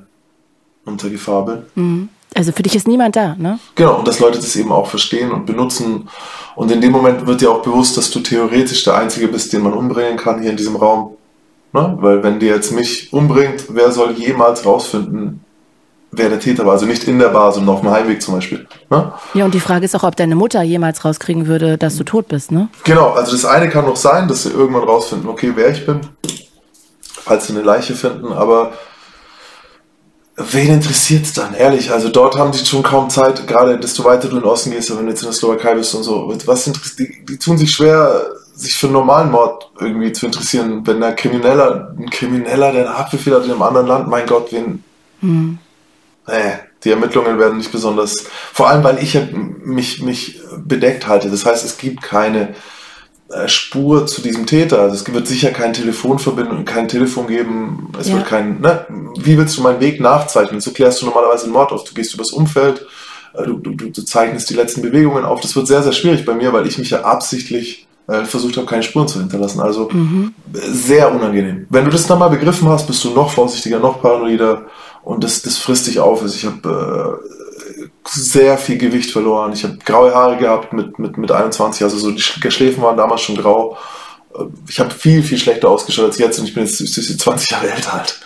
[0.88, 1.64] unter Gefahr bin.
[1.76, 2.10] Mhm.
[2.36, 3.60] Also für dich ist niemand da, ne?
[3.76, 6.08] Genau, und dass Leute das eben auch verstehen und benutzen.
[6.56, 9.64] Und in dem Moment wird dir auch bewusst, dass du theoretisch der Einzige bist, den
[9.64, 11.16] man umbringen kann hier in diesem Raum.
[11.74, 11.98] Ne?
[12.00, 15.44] Weil wenn dir jetzt mich umbringt, wer soll jemals rausfinden,
[16.12, 16.74] wer der Täter war?
[16.74, 18.68] Also nicht in der Bar, sondern auf dem Heimweg zum Beispiel.
[18.90, 19.12] Ne?
[19.34, 22.28] Ja, und die Frage ist auch, ob deine Mutter jemals rauskriegen würde, dass du tot
[22.28, 22.70] bist, ne?
[22.84, 26.02] Genau, also das eine kann noch sein, dass sie irgendwann rausfinden, okay, wer ich bin,
[27.02, 28.74] falls sie eine Leiche finden, aber
[30.38, 31.92] wen interessiert es dann, ehrlich?
[31.92, 34.96] Also dort haben die schon kaum Zeit, gerade desto weiter du in den Osten gehst,
[34.96, 36.32] wenn du jetzt in der Slowakei bist und so.
[36.46, 40.86] Was die, die tun sich schwer, sich für einen normalen Mord irgendwie zu interessieren.
[40.86, 44.52] Wenn ein Krimineller, ein Krimineller, der einen Haftbefehl hat in einem anderen Land, mein Gott,
[44.52, 44.84] wen.
[45.22, 45.58] Hm.
[46.28, 48.26] Nee, die Ermittlungen werden nicht besonders.
[48.54, 51.30] Vor allem, weil ich mich, mich bedeckt halte.
[51.30, 52.54] Das heißt, es gibt keine
[53.48, 54.80] Spur zu diesem Täter.
[54.80, 57.92] Also es wird sicher kein Telefonverbindung, kein Telefon geben.
[58.00, 58.16] Es ja.
[58.16, 58.86] wird kein, ne?
[59.18, 60.62] Wie willst du meinen Weg nachzeichnen?
[60.62, 61.84] So klärst du normalerweise einen Mord auf.
[61.84, 62.86] Du gehst übers Umfeld,
[63.34, 65.42] äh, du, du, du zeichnest die letzten Bewegungen auf.
[65.42, 68.66] Das wird sehr, sehr schwierig bei mir, weil ich mich ja absichtlich äh, versucht habe,
[68.66, 69.60] keine Spuren zu hinterlassen.
[69.60, 70.34] Also mhm.
[70.54, 71.68] sehr unangenehm.
[71.70, 74.68] Wenn du das dann mal begriffen hast, bist du noch vorsichtiger, noch paranoider
[75.04, 76.22] und das, das frisst dich auf.
[76.22, 77.47] Also ich habe äh,
[78.10, 79.54] sehr viel Gewicht verloren.
[79.54, 83.22] Ich habe graue Haare gehabt mit, mit, mit 21, also so die Schläfen waren damals
[83.22, 83.78] schon grau.
[84.36, 87.72] Äh, ich habe viel, viel schlechter ausgeschaut als jetzt und ich bin jetzt 20 Jahre
[87.72, 88.20] älter halt.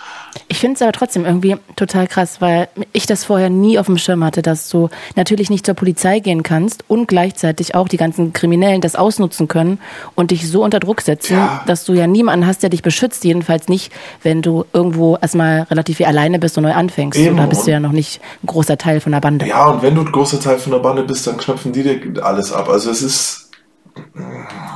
[0.47, 3.97] Ich finde es aber trotzdem irgendwie total krass, weil ich das vorher nie auf dem
[3.97, 8.33] Schirm hatte, dass du natürlich nicht zur Polizei gehen kannst und gleichzeitig auch die ganzen
[8.33, 9.79] Kriminellen das ausnutzen können
[10.15, 11.63] und dich so unter Druck setzen, ja.
[11.67, 13.23] dass du ja niemanden hast, der dich beschützt.
[13.23, 13.91] Jedenfalls nicht,
[14.23, 17.19] wenn du irgendwo erstmal relativ wie alleine bist und neu anfängst.
[17.19, 17.37] Eben.
[17.37, 19.47] Da bist du ja noch nicht ein großer Teil von der Bande.
[19.47, 22.25] Ja, und wenn du ein großer Teil von der Bande bist, dann knöpfen die dir
[22.25, 22.69] alles ab.
[22.69, 23.40] Also es ist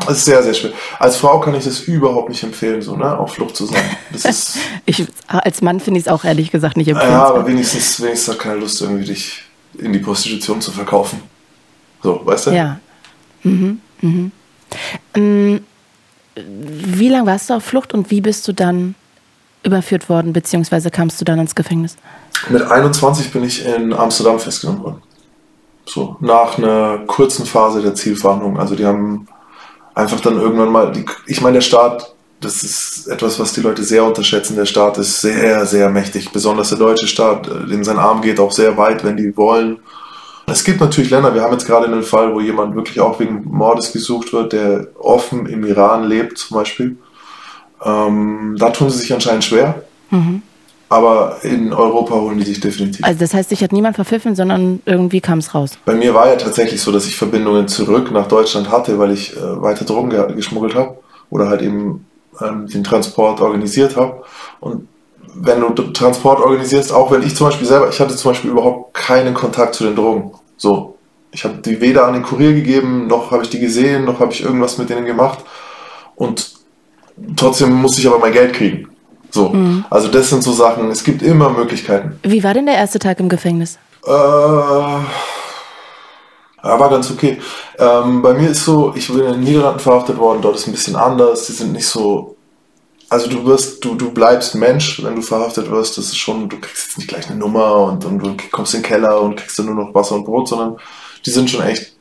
[0.08, 0.72] das ist sehr, sehr schwer.
[1.00, 3.84] Als Frau kann ich das überhaupt nicht empfehlen, so, ne, auf Flucht zu sein.
[4.12, 7.12] Das ist, ich, als Mann finde ich es auch ehrlich gesagt nicht empfehlen.
[7.12, 9.44] Ja, aber wenigstens, wenigstens hat keine Lust, irgendwie dich
[9.78, 11.22] in die Prostitution zu verkaufen.
[12.02, 12.52] So, weißt du?
[12.52, 12.80] Ja.
[13.44, 14.32] Mhm, mhm.
[15.14, 15.62] Ähm,
[16.36, 18.96] wie lange warst du auf Flucht und wie bist du dann
[19.64, 21.98] überführt worden, beziehungsweise kamst du dann ins Gefängnis?
[22.50, 25.02] Mit 21 bin ich in Amsterdam festgenommen worden.
[25.86, 28.60] So, nach einer kurzen Phase der Zielverhandlung.
[28.60, 29.28] Also die haben
[29.94, 33.84] einfach dann irgendwann mal, die, ich meine, der Staat, das ist etwas, was die Leute
[33.84, 34.56] sehr unterschätzen.
[34.56, 36.32] Der Staat ist sehr, sehr mächtig.
[36.32, 39.80] Besonders der deutsche Staat, äh, in sein Arm geht auch sehr weit, wenn die wollen.
[40.48, 43.46] Es gibt natürlich Länder, wir haben jetzt gerade einen Fall, wo jemand wirklich auch wegen
[43.46, 46.98] Mordes gesucht wird, der offen im Iran lebt zum Beispiel.
[47.84, 49.84] Ähm, da tun sie sich anscheinend schwer.
[50.12, 50.44] Mhm.
[50.88, 53.04] Aber in Europa holen die sich definitiv.
[53.04, 55.72] Also das heißt, sich hat niemand verpfiffen, sondern irgendwie kam es raus.
[55.86, 59.36] Bei mir war ja tatsächlich so, dass ich Verbindungen zurück nach Deutschland hatte, weil ich
[59.36, 60.98] äh, weiter Drogen ge geschmuggelt habe
[61.32, 62.06] oder halt eben
[62.40, 64.24] ähm, den Transport organisiert habe.
[64.60, 64.88] Und
[65.34, 68.94] wenn du Transport organisierst, auch wenn ich zum Beispiel selber, ich hatte zum Beispiel überhaupt
[68.94, 70.32] keinen Kontakt zu den Drogen.
[70.56, 70.98] So,
[71.32, 74.32] ich habe die weder an den Kurier gegeben, noch habe ich die gesehen, noch habe
[74.32, 75.40] ich irgendwas mit denen gemacht.
[76.16, 76.54] Und
[77.36, 78.88] trotzdem musste ich aber mein Geld kriegen.
[79.36, 79.84] So, mhm.
[79.90, 82.18] also das sind so Sachen, es gibt immer Möglichkeiten.
[82.24, 83.78] Wie war denn der erste Tag im Gefängnis?
[84.08, 85.04] Äh, ja,
[86.64, 87.42] war ganz okay.
[87.78, 90.72] Ähm, bei mir ist so, ich bin in den Niederlanden verhaftet worden, dort ist ein
[90.72, 92.38] bisschen anders, die sind nicht so,
[93.10, 96.58] also du wirst, du, du bleibst Mensch, wenn du verhaftet wirst, das ist schon, du
[96.58, 99.60] kriegst jetzt nicht gleich eine Nummer und, und du kommst in den Keller und kriegst
[99.60, 100.78] dann nur noch Wasser und Brot, sondern
[101.26, 101.92] die sind schon echt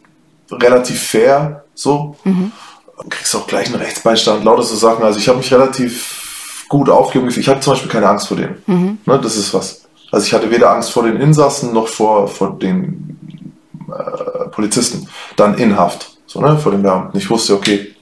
[0.52, 2.14] relativ fair, so.
[2.22, 2.52] Mhm.
[3.02, 6.23] Du kriegst auch gleich einen Rechtsbeistand, lauter so Sachen, also ich habe mich relativ
[6.78, 8.62] gut aufgehoben Ich hatte zum Beispiel keine Angst vor denen.
[8.66, 8.98] Mhm.
[9.06, 9.82] Ne, das ist was.
[10.10, 13.18] Also ich hatte weder Angst vor den Insassen noch vor, vor den
[13.88, 15.08] äh, Polizisten.
[15.36, 17.16] Dann in Haft, so, ne, vor den Beamten.
[17.16, 17.94] Ich wusste, okay,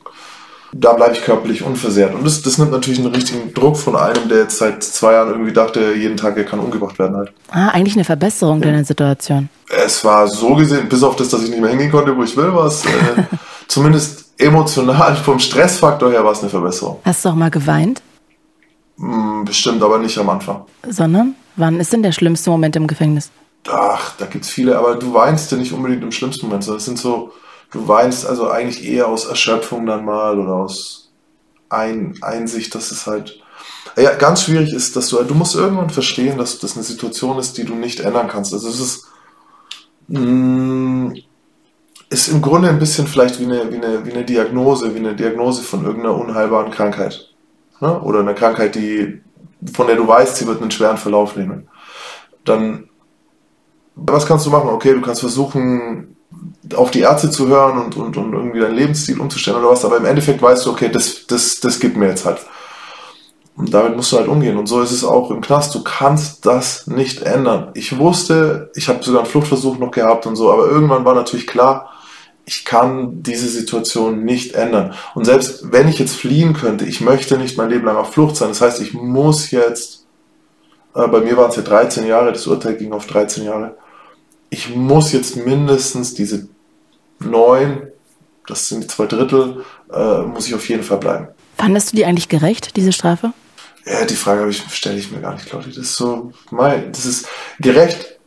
[0.74, 2.14] da bleibe ich körperlich unversehrt.
[2.14, 5.28] Und das, das nimmt natürlich einen richtigen Druck von einem, der jetzt seit zwei Jahren
[5.28, 7.32] irgendwie dachte, jeden Tag er kann umgebracht werden halt.
[7.50, 8.70] Ah, eigentlich eine Verbesserung ja.
[8.70, 9.50] deiner Situation.
[9.68, 12.34] Es war so gesehen, bis auf das, dass ich nicht mehr hingehen konnte, wo ich
[12.36, 12.88] will, war es äh,
[13.68, 17.00] zumindest emotional vom Stressfaktor her war es eine Verbesserung.
[17.04, 18.02] Hast du auch mal geweint?
[19.02, 20.64] Hm, bestimmt, aber nicht am Anfang.
[20.88, 21.34] Sondern?
[21.56, 23.30] Wann ist denn der schlimmste Moment im Gefängnis?
[23.68, 26.84] Ach, da gibt's viele, aber du weinst ja nicht unbedingt im schlimmsten Moment, sondern es
[26.84, 27.32] sind so,
[27.72, 31.10] du weinst also eigentlich eher aus Erschöpfung dann mal oder aus
[31.68, 33.40] ein, Einsicht, dass es halt
[33.96, 37.58] ja, ganz schwierig ist, dass du, du musst irgendwann verstehen, dass das eine Situation ist,
[37.58, 38.52] die du nicht ändern kannst.
[38.52, 39.06] Also es ist,
[40.08, 41.14] mh, mm,
[42.08, 45.16] ist im Grunde ein bisschen vielleicht wie eine, wie eine, wie eine Diagnose, wie eine
[45.16, 47.31] Diagnose von irgendeiner unheilbaren Krankheit.
[47.82, 48.00] Ne?
[48.00, 49.20] Oder eine Krankheit, die,
[49.74, 51.68] von der du weißt, sie wird einen schweren Verlauf nehmen.
[52.44, 52.88] Dann,
[53.96, 54.70] was kannst du machen?
[54.70, 56.16] Okay, du kannst versuchen,
[56.76, 59.96] auf die Ärzte zu hören und, und, und irgendwie deinen Lebensstil umzustellen oder was, aber
[59.96, 62.38] im Endeffekt weißt du, okay, das, das, das gibt mir jetzt halt.
[63.56, 64.56] Und damit musst du halt umgehen.
[64.56, 65.74] Und so ist es auch im Knast.
[65.74, 67.72] Du kannst das nicht ändern.
[67.74, 71.48] Ich wusste, ich habe sogar einen Fluchtversuch noch gehabt und so, aber irgendwann war natürlich
[71.48, 71.91] klar,
[72.44, 74.94] ich kann diese Situation nicht ändern.
[75.14, 78.36] Und selbst wenn ich jetzt fliehen könnte, ich möchte nicht mein Leben lang auf Flucht
[78.36, 78.48] sein.
[78.48, 80.06] Das heißt, ich muss jetzt,
[80.94, 83.76] äh, bei mir waren es ja 13 Jahre, das Urteil ging auf 13 Jahre,
[84.50, 86.48] ich muss jetzt mindestens diese
[87.20, 87.88] neun,
[88.46, 91.28] das sind die zwei Drittel, äh, muss ich auf jeden Fall bleiben.
[91.56, 93.32] Fandest du die eigentlich gerecht, diese Strafe?
[93.86, 95.68] Ja, die Frage stelle ich mir gar nicht, Claudia.
[95.68, 97.28] Das ist so, mein, das ist
[97.60, 98.18] gerecht.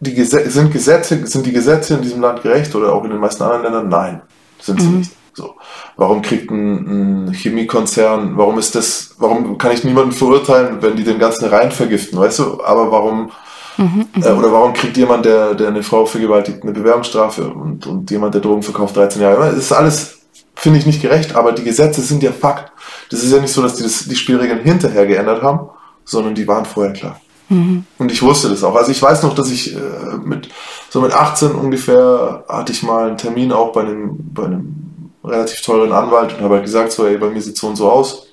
[0.00, 3.20] Die Gesetze, sind Gesetze, sind die Gesetze in diesem Land gerecht oder auch in den
[3.20, 3.88] meisten anderen Ländern?
[3.88, 4.22] Nein,
[4.60, 4.98] sind sie mhm.
[4.98, 5.12] nicht.
[5.36, 5.54] So.
[5.96, 11.04] Warum kriegt ein, ein, Chemiekonzern, warum ist das, warum kann ich niemanden verurteilen, wenn die
[11.04, 12.64] den ganzen Rhein vergiften, weißt du?
[12.64, 13.30] Aber warum,
[13.76, 18.10] mhm, äh, oder warum kriegt jemand, der, der eine Frau vergewaltigt, eine Bewährungsstrafe und, und
[18.10, 19.50] jemand, der Drogen verkauft, 13 Jahre?
[19.50, 20.20] Das ist alles,
[20.54, 22.72] finde ich nicht gerecht, aber die Gesetze sind ja Fakt.
[23.10, 25.68] Das ist ja nicht so, dass die das, die Spielregeln hinterher geändert haben,
[26.06, 27.20] sondern die waren vorher klar.
[27.48, 27.84] Mhm.
[27.98, 28.74] Und ich wusste das auch.
[28.74, 29.78] Also ich weiß noch, dass ich äh,
[30.22, 30.48] mit
[30.90, 35.60] so mit 18 ungefähr hatte ich mal einen Termin auch bei einem, bei einem relativ
[35.62, 38.26] teuren Anwalt und habe halt gesagt, so, ey, bei mir sieht so und so aus.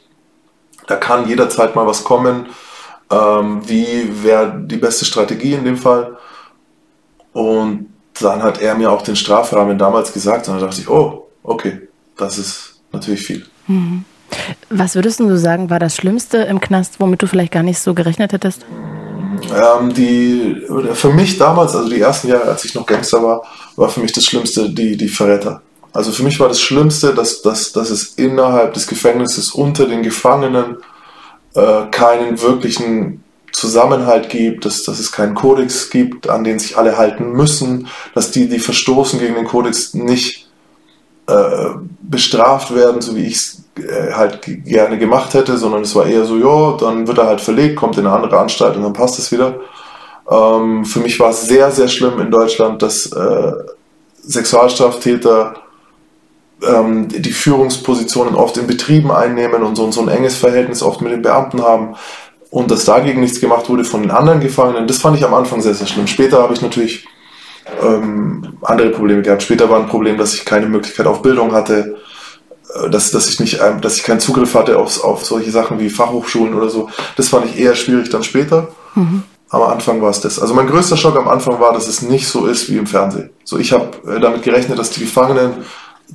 [0.88, 2.48] Da kann jederzeit mal was kommen.
[3.10, 6.18] Ähm, wie wäre die beste Strategie in dem Fall?
[7.34, 7.90] Und
[8.20, 11.88] dann hat er mir auch den Strafrahmen damals gesagt und dann dachte ich, oh, okay,
[12.18, 13.46] das ist natürlich viel.
[13.68, 14.06] Mhm.
[14.70, 17.94] Was würdest du sagen, war das Schlimmste im Knast, womit du vielleicht gar nicht so
[17.94, 18.66] gerechnet hättest?
[19.52, 20.64] Ähm, die,
[20.94, 23.44] für mich damals, also die ersten Jahre, als ich noch Gangster war,
[23.76, 25.62] war für mich das Schlimmste die, die Verräter.
[25.92, 30.02] Also für mich war das Schlimmste, dass, dass, dass es innerhalb des Gefängnisses unter den
[30.02, 30.78] Gefangenen
[31.54, 36.98] äh, keinen wirklichen Zusammenhalt gibt, dass, dass es keinen Kodex gibt, an den sich alle
[36.98, 40.50] halten müssen, dass die, die verstoßen gegen den Kodex, nicht
[41.28, 41.70] äh,
[42.02, 43.63] bestraft werden, so wie ich es
[44.14, 47.76] halt gerne gemacht hätte, sondern es war eher so, ja, dann wird er halt verlegt,
[47.76, 49.60] kommt in eine andere Anstalt und dann passt es wieder.
[50.30, 53.52] Ähm, für mich war es sehr, sehr schlimm in Deutschland, dass äh,
[54.22, 55.56] Sexualstraftäter
[56.66, 61.12] ähm, die Führungspositionen oft in Betrieben einnehmen und so, so ein enges Verhältnis oft mit
[61.12, 61.96] den Beamten haben
[62.52, 64.88] und dass dagegen nichts gemacht wurde von den anderen Gefangenen.
[64.88, 66.08] Das fand ich am Anfang sehr, sehr schlimm.
[66.08, 67.08] Später habe ich natürlich
[67.84, 69.42] ähm, andere Probleme gehabt.
[69.42, 72.03] Später war ein Problem, dass ich keine Möglichkeit auf Bildung hatte äh,
[72.90, 75.90] dass, dass ich nicht, ähm, dass ich keinen Zugriff hatte auf, auf solche Sachen wie
[75.90, 76.90] Fachhochschulen oder so.
[77.16, 78.70] Das fand ich eher schwierig dann später.
[78.96, 79.24] Mhm.
[79.50, 80.40] Am Anfang war es das.
[80.40, 83.30] Also mein größter Schock am Anfang war, dass es nicht so ist wie im Fernsehen.
[83.44, 85.54] So, ich habe äh, damit gerechnet, dass die Gefangenen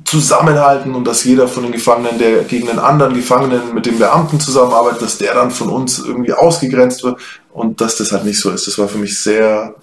[0.05, 4.39] zusammenhalten und dass jeder von den Gefangenen, der gegen den anderen Gefangenen mit dem Beamten
[4.39, 7.19] zusammenarbeitet, dass der dann von uns irgendwie ausgegrenzt wird
[7.53, 8.67] und dass das halt nicht so ist.
[8.67, 9.75] Das war für mich sehr,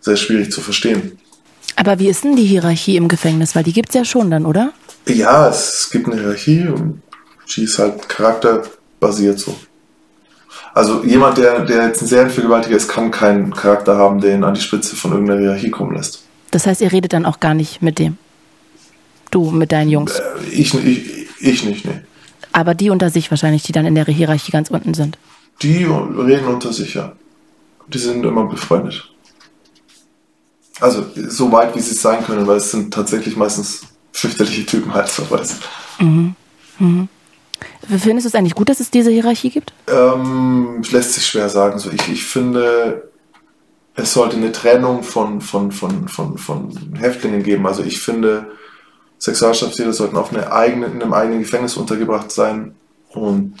[0.00, 1.18] sehr schwierig zu verstehen.
[1.76, 3.54] Aber wie ist denn die Hierarchie im Gefängnis?
[3.54, 4.72] Weil die gibt es ja schon dann, oder?
[5.06, 7.02] Ja, es gibt eine Hierarchie und
[7.54, 9.56] die ist halt charakterbasiert so.
[10.74, 14.54] Also jemand, der, der jetzt ein Serienvergewaltiger ist, kann keinen Charakter haben, der ihn an
[14.54, 16.22] die Spitze von irgendeiner Hierarchie kommen lässt.
[16.50, 18.16] Das heißt, ihr redet dann auch gar nicht mit dem?
[19.30, 20.18] Du mit deinen Jungs?
[20.18, 22.00] Äh, ich, ich, ich nicht, nee.
[22.52, 25.18] Aber die unter sich wahrscheinlich, die dann in der Hierarchie ganz unten sind?
[25.62, 27.12] Die reden unter sich, ja.
[27.88, 29.10] Die sind immer befreundet.
[30.80, 33.82] Also so weit, wie sie es sein können, weil es sind tatsächlich meistens
[34.22, 35.56] fürchterliche Typen halt, so weiß.
[35.98, 36.36] Mhm.
[36.78, 37.08] Mhm.
[37.88, 39.72] Findest du es eigentlich gut, dass es diese Hierarchie gibt?
[39.88, 41.78] Ähm, lässt sich schwer sagen.
[41.78, 43.10] So, ich, ich finde,
[43.96, 47.66] es sollte eine Trennung von, von, von, von, von Häftlingen geben.
[47.66, 48.52] Also ich finde,
[49.18, 52.76] Sexualstraftäter sollten auf eine eigene, in einem eigenen Gefängnis untergebracht sein
[53.10, 53.54] und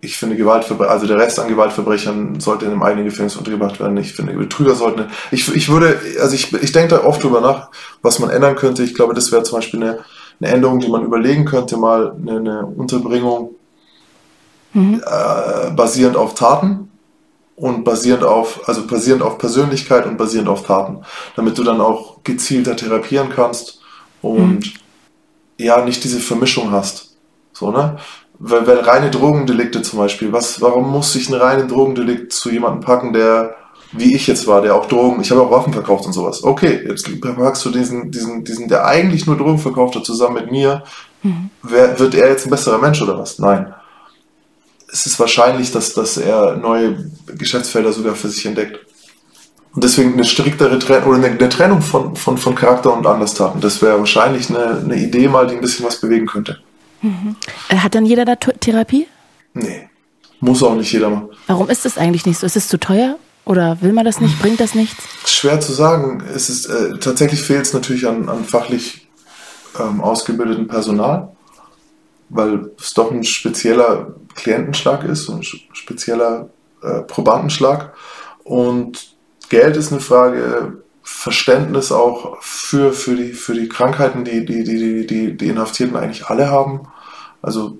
[0.00, 3.96] ich finde Gewaltverbrecher, also der Rest an Gewaltverbrechern sollte in einem eigenen Gefängnis untergebracht werden.
[3.96, 7.70] Ich finde Betrüger sollten, ich, ich würde, also ich, ich denke da oft drüber nach,
[8.02, 8.82] was man ändern könnte.
[8.82, 9.98] Ich glaube, das wäre zum Beispiel eine,
[10.40, 13.54] eine Änderung, die man überlegen könnte, mal eine, eine Unterbringung
[14.74, 15.02] mhm.
[15.04, 16.90] äh, basierend auf Taten
[17.56, 20.98] und basierend auf, also basierend auf Persönlichkeit und basierend auf Taten,
[21.34, 23.80] damit du dann auch gezielter therapieren kannst
[24.20, 24.72] und mhm.
[25.56, 27.16] ja, nicht diese Vermischung hast.
[27.54, 27.96] So, ne?
[28.38, 32.82] Weil, weil reine Drogendelikte zum Beispiel, was, warum muss sich ein reinen Drogendelikt zu jemandem
[32.82, 33.56] packen, der
[33.92, 36.42] wie ich jetzt war, der auch Drogen, ich habe auch Waffen verkauft und sowas.
[36.42, 40.50] Okay, jetzt packst du diesen, diesen, diesen, der eigentlich nur Drogen verkauft hat, zusammen mit
[40.50, 40.82] mir
[41.26, 41.50] Mhm.
[41.62, 43.38] Wer, wird er jetzt ein besserer Mensch oder was?
[43.38, 43.74] Nein.
[44.90, 48.78] Es ist wahrscheinlich, dass, dass er neue Geschäftsfelder sogar für sich entdeckt.
[49.74, 53.60] Und deswegen eine striktere Trennung oder eine, Trennung von, von, von Charakter und Anderstaten.
[53.60, 56.60] Das wäre wahrscheinlich eine, eine Idee mal, die ein bisschen was bewegen könnte.
[57.02, 57.36] Mhm.
[57.68, 59.06] Hat dann jeder da Therapie?
[59.54, 59.88] Nee.
[60.40, 61.30] Muss auch nicht jeder machen.
[61.46, 62.46] Warum ist das eigentlich nicht so?
[62.46, 63.18] Ist es zu teuer?
[63.44, 64.38] Oder will man das nicht?
[64.40, 65.04] Bringt das nichts?
[65.24, 66.22] Schwer zu sagen.
[66.34, 69.08] Es ist, äh, tatsächlich fehlt es natürlich an, an fachlich
[69.78, 71.28] ähm, ausgebildeten Personal,
[72.28, 76.50] weil es doch ein spezieller Klientenschlag ist, ein spezieller
[76.82, 77.94] äh, Probandenschlag.
[78.42, 79.14] Und
[79.48, 85.06] Geld ist eine Frage, Verständnis auch für, für, die, für die Krankheiten, die die, die,
[85.06, 86.88] die, die Inhaftierten eigentlich alle haben.
[87.40, 87.78] Also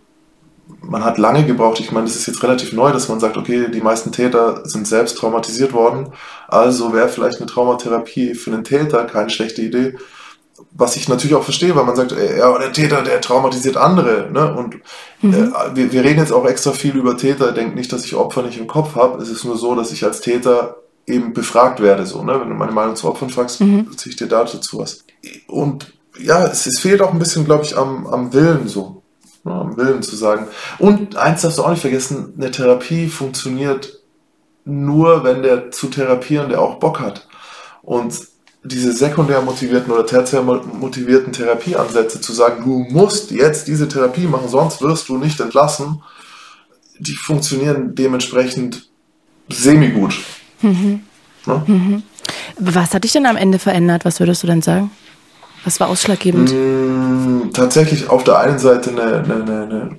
[0.80, 3.68] man hat lange gebraucht, ich meine, das ist jetzt relativ neu, dass man sagt, okay,
[3.68, 6.12] die meisten Täter sind selbst traumatisiert worden,
[6.46, 9.96] also wäre vielleicht eine Traumatherapie für einen Täter keine schlechte Idee.
[10.70, 14.30] Was ich natürlich auch verstehe, weil man sagt, ja, der Täter, der traumatisiert andere.
[14.30, 14.54] Ne?
[14.54, 14.76] Und
[15.20, 15.34] mhm.
[15.34, 17.52] äh, wir, wir reden jetzt auch extra viel über Täter.
[17.52, 19.20] Denkt nicht, dass ich Opfer nicht im Kopf habe.
[19.20, 20.76] Es ist nur so, dass ich als Täter
[21.06, 22.40] eben befragt werde, so, ne?
[22.40, 23.96] Wenn du meine Meinung zu Opfern fragst, mhm.
[23.96, 25.04] ziehe ich dir dazu was.
[25.46, 29.02] Und ja, es, es fehlt auch ein bisschen, glaube ich, am, am Willen so.
[29.44, 29.52] Ne?
[29.52, 30.48] Am Willen zu sagen.
[30.78, 34.00] Und eins darfst du auch nicht vergessen, eine Therapie funktioniert
[34.64, 37.28] nur, wenn der zu therapieren, der auch Bock hat.
[37.82, 38.14] Und
[38.64, 44.48] diese sekundär motivierten oder tertiär motivierten Therapieansätze zu sagen, du musst jetzt diese Therapie machen,
[44.48, 46.02] sonst wirst du nicht entlassen,
[46.98, 48.88] die funktionieren dementsprechend
[49.48, 50.18] semi-gut.
[50.62, 51.00] Mhm.
[51.46, 51.62] Ne?
[51.66, 52.02] Mhm.
[52.58, 54.04] Was hat dich denn am Ende verändert?
[54.04, 54.90] Was würdest du denn sagen?
[55.64, 56.52] Was war ausschlaggebend?
[56.52, 59.96] Mm, tatsächlich auf der einen Seite eine, eine, eine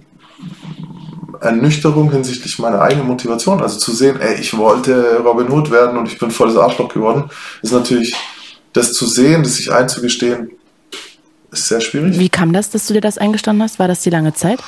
[1.42, 3.62] Ernüchterung hinsichtlich meiner eigenen Motivation.
[3.62, 7.30] Also zu sehen, ey, ich wollte Robin Hood werden und ich bin volles Arschloch geworden,
[7.62, 8.16] ist natürlich,
[8.74, 10.52] das zu sehen, das sich einzugestehen,
[11.52, 12.18] ist sehr schwierig.
[12.18, 13.80] Wie kam das, dass du dir das eingestanden hast?
[13.80, 14.60] War das die lange Zeit?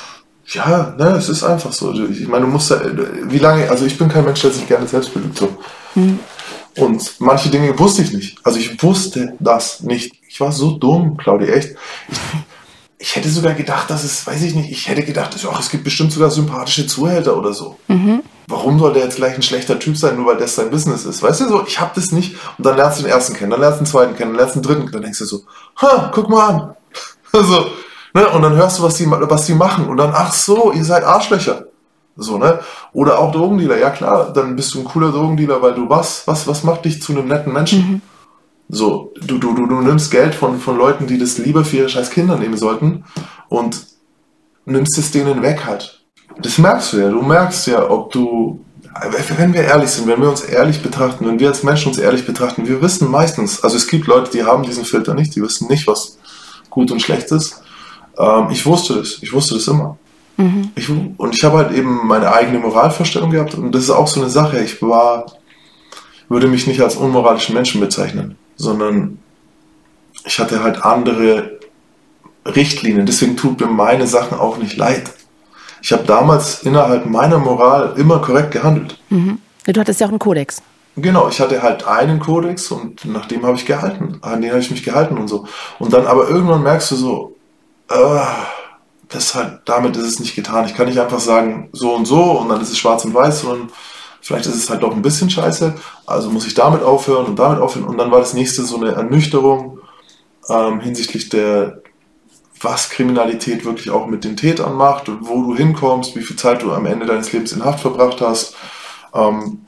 [0.46, 1.92] Ja, ne, es ist einfach so.
[1.94, 2.74] Ich meine, du musst,
[3.28, 5.38] wie lange, also ich bin kein Mensch, der sich gerne selbst belügt.
[5.38, 5.48] So.
[5.94, 6.18] Hm.
[6.76, 8.38] Und manche Dinge wusste ich nicht.
[8.44, 10.14] Also ich wusste das nicht.
[10.28, 11.70] Ich war so dumm, Claudia, echt.
[12.08, 12.18] Ich,
[13.02, 15.84] ich hätte sogar gedacht, dass es, weiß ich nicht, ich hätte gedacht, ach, es gibt
[15.84, 17.78] bestimmt sogar sympathische Zuhälter oder so.
[17.88, 18.22] Mhm.
[18.46, 21.22] Warum soll der jetzt gleich ein schlechter Typ sein, nur weil das sein Business ist?
[21.22, 22.36] Weißt du so, ich hab das nicht.
[22.58, 24.56] Und dann lernst du den ersten kennen, dann lernst du den zweiten kennen, dann lernst
[24.56, 25.44] du den dritten, dann denkst du so,
[25.76, 26.76] ha, guck mal an.
[27.32, 27.66] Also,
[28.12, 28.28] ne?
[28.28, 29.86] Und dann hörst du, was die, was die machen.
[29.86, 31.66] Und dann, ach so, ihr seid Arschlöcher.
[32.16, 32.60] So, ne?
[32.92, 33.78] Oder auch Drogendealer.
[33.78, 36.26] Ja klar, dann bist du ein cooler Drogendealer, weil du was?
[36.26, 37.78] Was, was macht dich zu einem netten Menschen?
[37.78, 38.02] Mhm.
[38.68, 41.88] So, du, du, du, du nimmst Geld von, von Leuten, die das lieber für ihre
[41.88, 43.04] scheiß Kinder nehmen sollten
[43.48, 43.86] und
[44.64, 46.04] nimmst es denen weg halt.
[46.40, 47.10] Das merkst du ja.
[47.10, 48.64] Du merkst ja, ob du,
[49.36, 52.24] wenn wir ehrlich sind, wenn wir uns ehrlich betrachten, wenn wir als Menschen uns ehrlich
[52.24, 55.68] betrachten, wir wissen meistens, also es gibt Leute, die haben diesen Filter nicht, die wissen
[55.68, 56.18] nicht, was
[56.70, 57.62] gut und schlecht ist.
[58.18, 59.98] Ähm, ich wusste das, ich wusste das immer.
[60.40, 60.70] Mhm.
[60.74, 64.20] Ich, und ich habe halt eben meine eigene Moralvorstellung gehabt und das ist auch so
[64.20, 64.58] eine Sache.
[64.60, 65.26] Ich war,
[66.28, 69.18] würde mich nicht als unmoralischen Menschen bezeichnen, sondern
[70.24, 71.60] ich hatte halt andere
[72.46, 73.06] Richtlinien.
[73.06, 75.10] Deswegen tut mir meine Sachen auch nicht leid.
[75.82, 78.98] Ich habe damals innerhalb meiner Moral immer korrekt gehandelt.
[79.10, 79.38] Mhm.
[79.66, 80.62] Du hattest ja auch einen Kodex.
[80.96, 84.60] Genau, ich hatte halt einen Kodex und nach dem habe ich gehalten, an den habe
[84.60, 85.46] ich mich gehalten und so.
[85.78, 87.36] Und dann aber irgendwann merkst du so,
[87.88, 88.20] äh,
[89.10, 90.66] das halt, damit ist es nicht getan.
[90.66, 93.42] Ich kann nicht einfach sagen, so und so und dann ist es schwarz und weiß,
[93.42, 93.70] sondern
[94.20, 95.74] vielleicht ist es halt doch ein bisschen scheiße.
[96.06, 97.86] Also muss ich damit aufhören und damit aufhören.
[97.86, 99.80] Und dann war das nächste so eine Ernüchterung
[100.48, 101.82] ähm, hinsichtlich der,
[102.60, 106.72] was Kriminalität wirklich auch mit den Tätern macht wo du hinkommst, wie viel Zeit du
[106.72, 108.54] am Ende deines Lebens in Haft verbracht hast.
[109.12, 109.62] Ähm,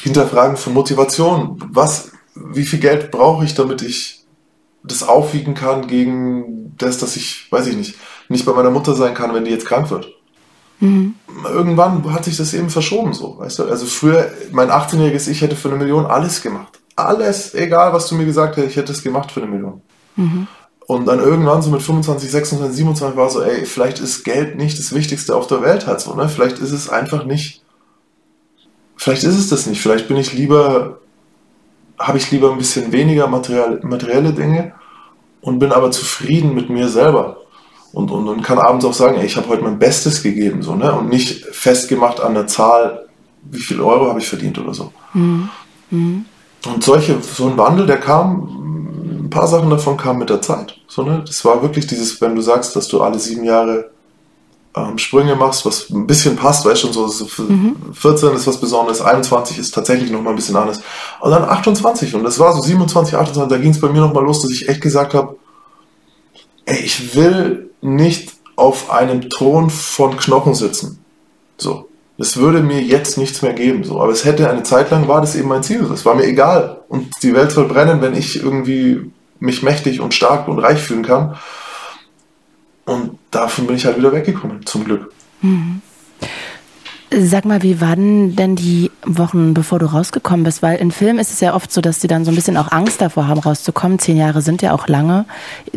[0.00, 1.62] Hinterfragen von Motivation.
[1.70, 4.24] Was, wie viel Geld brauche ich, damit ich
[4.82, 7.94] das aufwiegen kann gegen das, dass ich, weiß ich nicht,
[8.28, 10.08] nicht bei meiner Mutter sein kann, wenn die jetzt krank wird.
[10.80, 11.14] Mhm.
[11.48, 13.64] Irgendwann hat sich das eben verschoben so, weißt du?
[13.64, 16.80] Also früher, mein 18-jähriges Ich hätte für eine Million alles gemacht.
[16.96, 19.82] Alles, egal was du mir gesagt hättest, ich hätte es gemacht für eine Million.
[20.16, 20.46] Mhm.
[20.86, 24.78] Und dann irgendwann so mit 25, 26, 27 war so, ey, vielleicht ist Geld nicht
[24.78, 26.28] das Wichtigste auf der Welt halt so, ne?
[26.28, 27.62] Vielleicht ist es einfach nicht,
[28.96, 29.80] vielleicht ist es das nicht.
[29.80, 30.98] Vielleicht bin ich lieber,
[31.98, 34.74] habe ich lieber ein bisschen weniger materielle Dinge
[35.40, 37.38] und bin aber zufrieden mit mir selber
[37.94, 40.74] und, und, und kann abends auch sagen, ey, ich habe heute mein Bestes gegeben, so,
[40.74, 40.92] ne?
[40.92, 43.06] Und nicht festgemacht an der Zahl,
[43.44, 44.92] wie viel Euro habe ich verdient oder so.
[45.12, 45.48] Mhm.
[45.90, 46.24] Mhm.
[46.66, 50.76] Und solche, so ein Wandel, der kam, ein paar Sachen davon kamen mit der Zeit.
[50.88, 51.22] So, ne?
[51.24, 53.90] Das war wirklich dieses, wenn du sagst, dass du alle sieben Jahre
[54.76, 57.76] ähm, Sprünge machst, was ein bisschen passt, weißt du, so, so mhm.
[57.92, 60.80] 14 ist was Besonderes, 21 ist tatsächlich nochmal ein bisschen anders.
[61.20, 64.24] Und dann 28 und das war so 27, 28, da ging es bei mir nochmal
[64.24, 65.36] los, dass ich echt gesagt habe,
[66.66, 71.04] ich will nicht auf einem Thron von Knochen sitzen.
[71.56, 71.88] So.
[72.16, 74.00] Es würde mir jetzt nichts mehr geben, so.
[74.00, 75.82] Aber es hätte eine Zeit lang war das eben mein Ziel.
[75.92, 76.82] Es war mir egal.
[76.88, 79.10] Und die Welt soll brennen, wenn ich irgendwie
[79.40, 81.36] mich mächtig und stark und reich fühlen kann.
[82.84, 85.12] Und davon bin ich halt wieder weggekommen, zum Glück.
[85.42, 85.82] Mhm.
[87.10, 90.62] Sag mal, wie waren denn die Wochen, bevor du rausgekommen bist?
[90.62, 92.72] Weil in Filmen ist es ja oft so, dass sie dann so ein bisschen auch
[92.72, 93.98] Angst davor haben, rauszukommen.
[93.98, 95.26] Zehn Jahre sind ja auch lange.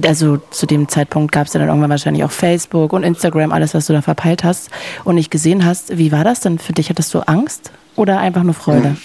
[0.04, 3.74] Also zu dem Zeitpunkt gab es ja dann irgendwann wahrscheinlich auch Facebook und Instagram, alles,
[3.74, 4.70] was du da verpeilt hast
[5.04, 5.98] und nicht gesehen hast.
[5.98, 6.90] Wie war das denn für dich?
[6.90, 8.98] Hattest du Angst oder einfach nur Freude?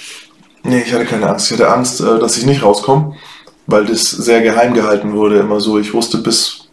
[0.63, 1.51] Nee, ich hatte keine Angst.
[1.51, 3.15] Ich hatte Angst, äh, dass ich nicht rauskomme,
[3.67, 5.39] weil das sehr geheim gehalten wurde.
[5.39, 5.79] Immer so.
[5.79, 6.69] Ich wusste bis,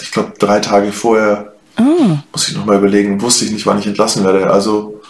[0.00, 2.18] ich glaube, drei Tage vorher, oh.
[2.32, 4.50] muss ich nochmal überlegen, wusste ich nicht, wann ich entlassen werde.
[4.50, 5.00] Also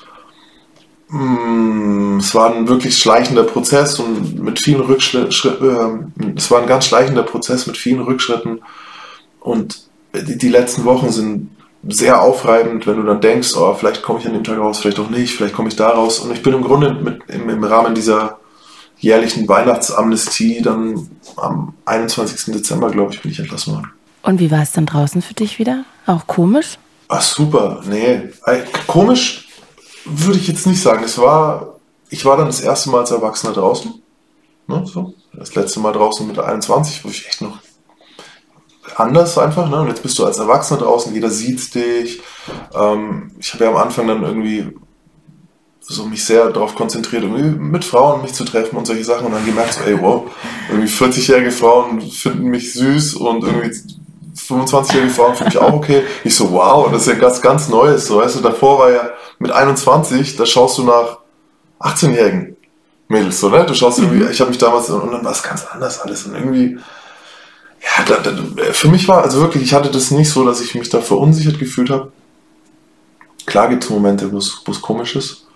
[1.12, 6.66] Mm, es war ein wirklich schleichender Prozess und mit vielen Rückschritten, äh, es war ein
[6.66, 8.62] ganz schleichender Prozess mit vielen Rückschritten
[9.40, 9.82] und
[10.14, 11.50] die, die, letzten Wochen sind
[11.86, 15.00] sehr aufreibend, wenn du dann denkst, oh, vielleicht komme ich an dem Tag raus, vielleicht
[15.00, 17.62] auch nicht, vielleicht komme ich da raus und ich bin im Grunde mit, im, im
[17.62, 18.38] Rahmen dieser
[18.98, 22.54] jährlichen Weihnachtsamnestie dann am 21.
[22.54, 23.90] Dezember, glaube ich, bin ich entlassen worden.
[24.22, 25.84] Und wie war es dann draußen für dich wieder?
[26.06, 26.78] Auch komisch?
[27.08, 28.30] Ach super, nee,
[28.86, 29.48] komisch
[30.04, 31.04] würde ich jetzt nicht sagen.
[31.04, 34.02] Es war, ich war dann das erste Mal als Erwachsener draußen.
[34.66, 35.14] Ne, so.
[35.32, 37.58] Das letzte Mal draußen mit 21, wo ich echt noch
[38.96, 39.68] anders einfach.
[39.68, 39.80] Ne?
[39.80, 42.20] Und jetzt bist du als Erwachsener draußen, jeder sieht dich.
[42.74, 44.72] Ähm, ich habe ja am Anfang dann irgendwie
[45.80, 49.32] so mich sehr darauf konzentriert, irgendwie mit Frauen mich zu treffen und solche Sachen und
[49.32, 50.30] dann gemerkt, so, ey, wow,
[50.70, 53.72] irgendwie 40-jährige Frauen finden mich süß und irgendwie
[54.52, 56.02] 25-jährige Frauen finde ich auch okay.
[56.24, 58.06] Ich so, wow, das ist ja ganz, ganz Neues.
[58.06, 61.18] So, weißt du, davor war ja mit 21, da schaust du nach
[61.80, 62.56] 18-jährigen
[63.08, 63.64] Mädels, so, ne?
[63.66, 64.04] Du schaust mhm.
[64.06, 66.24] irgendwie, ich habe mich damals, und dann war es ganz anders alles.
[66.26, 66.78] Und irgendwie,
[67.80, 70.74] ja, da, da, für mich war, also wirklich, ich hatte das nicht so, dass ich
[70.74, 72.12] mich da verunsichert gefühlt habe.
[73.44, 75.46] Klar gibt es Momente, wo es komisch ist.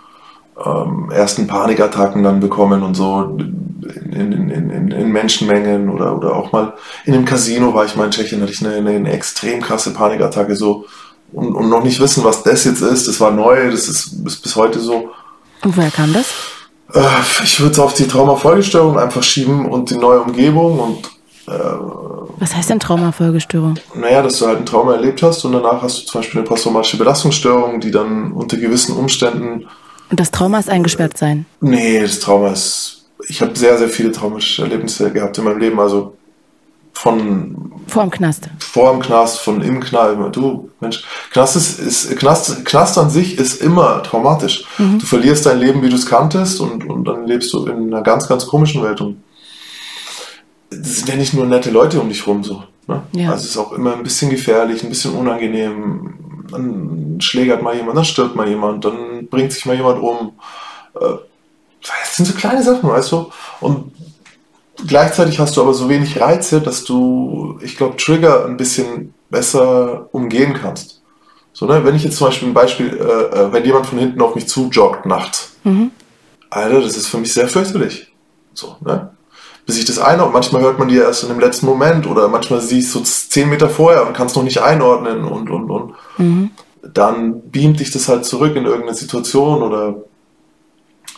[0.65, 6.51] Ähm, ersten Panikattacken dann bekommen und so in, in, in, in, Menschenmengen oder, oder auch
[6.51, 6.73] mal
[7.05, 9.93] in einem Casino war ich mal in Tschechien, hatte ich eine, eine, eine extrem krasse
[9.93, 10.87] Panikattacke, so
[11.33, 13.07] und, und noch nicht wissen, was das jetzt ist.
[13.07, 15.11] Das war neu, das ist, ist bis heute so.
[15.63, 16.33] Und woher kam das?
[16.95, 17.01] Äh,
[17.45, 21.11] ich würde es auf die Traumafolgestörung einfach schieben und die neue Umgebung und
[21.49, 21.53] äh,
[22.39, 23.77] was heißt denn Traumafolgestörung?
[23.95, 26.49] Naja, dass du halt ein Trauma erlebt hast und danach hast du zum Beispiel eine
[26.49, 29.67] posttraumatische Belastungsstörung, die dann unter gewissen Umständen.
[30.11, 31.47] Und das Trauma ist eingesperrt sein?
[31.61, 33.07] Nee, das Trauma ist.
[33.29, 35.81] Ich habe sehr, sehr viele traumatische Erlebnisse gehabt in meinem Leben.
[35.81, 36.17] Also
[36.93, 38.49] von vor dem Knast.
[38.59, 40.17] Vor dem Knast, von im Knast.
[40.35, 44.65] Du, Mensch, Knast ist, ist Knast, Knast an sich ist immer traumatisch.
[44.79, 44.99] Mhm.
[44.99, 48.03] Du verlierst dein Leben, wie du es kanntest, und, und dann lebst du in einer
[48.03, 49.01] ganz, ganz komischen Welt.
[49.01, 49.23] Und
[50.71, 52.63] es sind ja nicht nur nette Leute um dich rum so.
[52.87, 53.03] Ne?
[53.13, 53.31] Ja.
[53.31, 56.45] Also es ist auch immer ein bisschen gefährlich, ein bisschen unangenehm.
[56.51, 60.33] Dann schlägert mal jemand, dann stirbt mal jemand, dann bringt sich mal jemand um.
[60.95, 61.17] Äh,
[61.83, 63.31] das sind so kleine Sachen, weißt du?
[63.61, 63.93] Und
[64.85, 70.09] Gleichzeitig hast du aber so wenig Reize, dass du, ich glaube, Trigger ein bisschen besser
[70.13, 71.03] umgehen kannst.
[71.53, 71.85] So, ne?
[71.85, 74.49] Wenn ich jetzt zum Beispiel ein Beispiel, äh, äh wenn jemand von hinten auf mich
[74.49, 75.93] zujoggt nachts, mhm.
[76.51, 78.13] Alter, das ist für mich sehr fürchterlich.
[78.53, 79.16] So, ne?
[79.67, 82.61] Bis ich das einordne, manchmal hört man die erst in dem letzten Moment oder manchmal
[82.61, 85.95] siehst du zehn Meter vorher und kannst noch nicht einordnen und und und.
[86.19, 86.51] Mhm.
[86.83, 89.97] Dann beamt dich das halt zurück in irgendeine Situation oder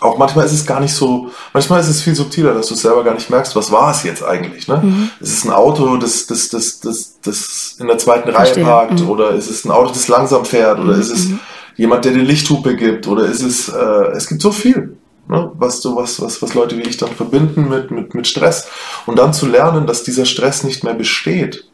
[0.01, 3.03] auch manchmal ist es gar nicht so, manchmal ist es viel subtiler, dass du selber
[3.05, 4.69] gar nicht merkst, was war es jetzt eigentlich.
[4.69, 4.81] Ne?
[4.83, 5.11] Mhm.
[5.21, 8.65] Ist es ein Auto, das, das, das, das, das in der zweiten Verstehe.
[8.65, 9.11] Reihe parkt mhm.
[9.11, 11.01] oder ist es ein Auto, das langsam fährt oder mhm.
[11.01, 11.41] ist es mhm.
[11.77, 14.97] jemand, der dir Lichthupe gibt oder ist es, äh, es gibt so viel,
[15.29, 15.51] ne?
[15.55, 18.68] was, so was, was, was Leute wie ich dann verbinden mit, mit, mit Stress
[19.07, 21.68] und dann zu lernen, dass dieser Stress nicht mehr besteht,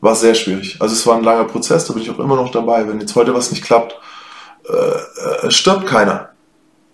[0.00, 0.76] war sehr schwierig.
[0.80, 2.86] Also es war ein langer Prozess, da bin ich auch immer noch dabei.
[2.86, 3.96] Wenn jetzt heute was nicht klappt,
[4.68, 6.30] äh, äh, stirbt keiner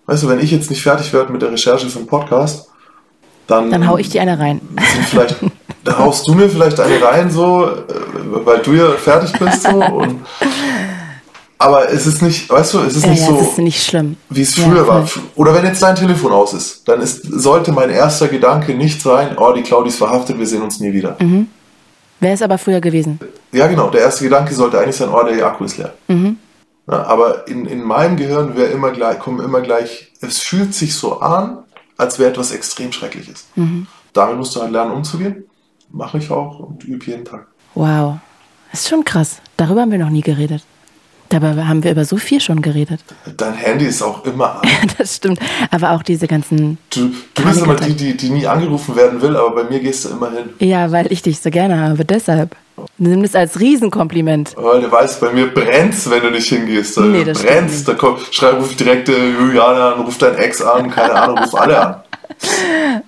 [0.05, 2.69] Weißt du, wenn ich jetzt nicht fertig werde mit der Recherche für einen Podcast,
[3.47, 3.71] dann.
[3.71, 4.61] Dann hau ich dir eine rein.
[5.09, 5.37] Vielleicht,
[5.83, 7.73] dann haust du mir vielleicht eine rein, so, äh,
[8.45, 9.69] weil du ja fertig bist, so.
[9.69, 10.25] Und,
[11.63, 14.17] aber es ist nicht, weißt du, es ist ja, nicht ja, so, ist nicht schlimm.
[14.29, 15.09] wie es früher ja, war.
[15.35, 19.37] Oder wenn jetzt dein Telefon aus ist, dann ist, sollte mein erster Gedanke nicht sein,
[19.37, 21.15] oh, die Claudi ist verhaftet, wir sehen uns nie wieder.
[21.19, 21.47] Mhm.
[22.19, 23.19] Wäre es aber früher gewesen.
[23.51, 23.89] Ja, genau.
[23.89, 25.93] Der erste Gedanke sollte eigentlich sein, oh, der Akku ist leer.
[26.07, 26.37] Mhm.
[26.89, 30.95] Ja, aber in, in meinem Gehirn wäre immer gleich, kommen immer gleich, es fühlt sich
[30.95, 31.59] so an,
[31.97, 33.45] als wäre etwas extrem Schreckliches.
[33.55, 33.87] Mhm.
[34.11, 35.45] Damit musst du halt lernen, umzugehen.
[35.91, 37.47] Mache ich auch und übe jeden Tag.
[37.73, 38.17] Wow.
[38.71, 39.37] Das ist schon krass.
[39.55, 40.63] Darüber haben wir noch nie geredet.
[41.33, 42.99] Dabei haben wir über so viel schon geredet.
[43.37, 44.69] Dein Handy ist auch immer an.
[44.99, 45.39] das stimmt.
[45.71, 46.77] Aber auch diese ganzen.
[46.91, 50.05] Du, du bist immer die, die, die nie angerufen werden will, aber bei mir gehst
[50.05, 50.49] du immer hin.
[50.59, 52.55] Ja, weil ich dich so gerne habe, deshalb.
[52.99, 54.53] Nimm das als Riesenkompliment.
[54.57, 56.97] Weil du weißt, bei mir brennt's, wenn du nicht hingehst.
[56.97, 57.83] Da Nee, das brennt's.
[57.83, 61.55] Da kommt, schrei, ruf direkt äh, Juliana an, ruf dein Ex an, keine Ahnung, ruf
[61.55, 61.95] alle an.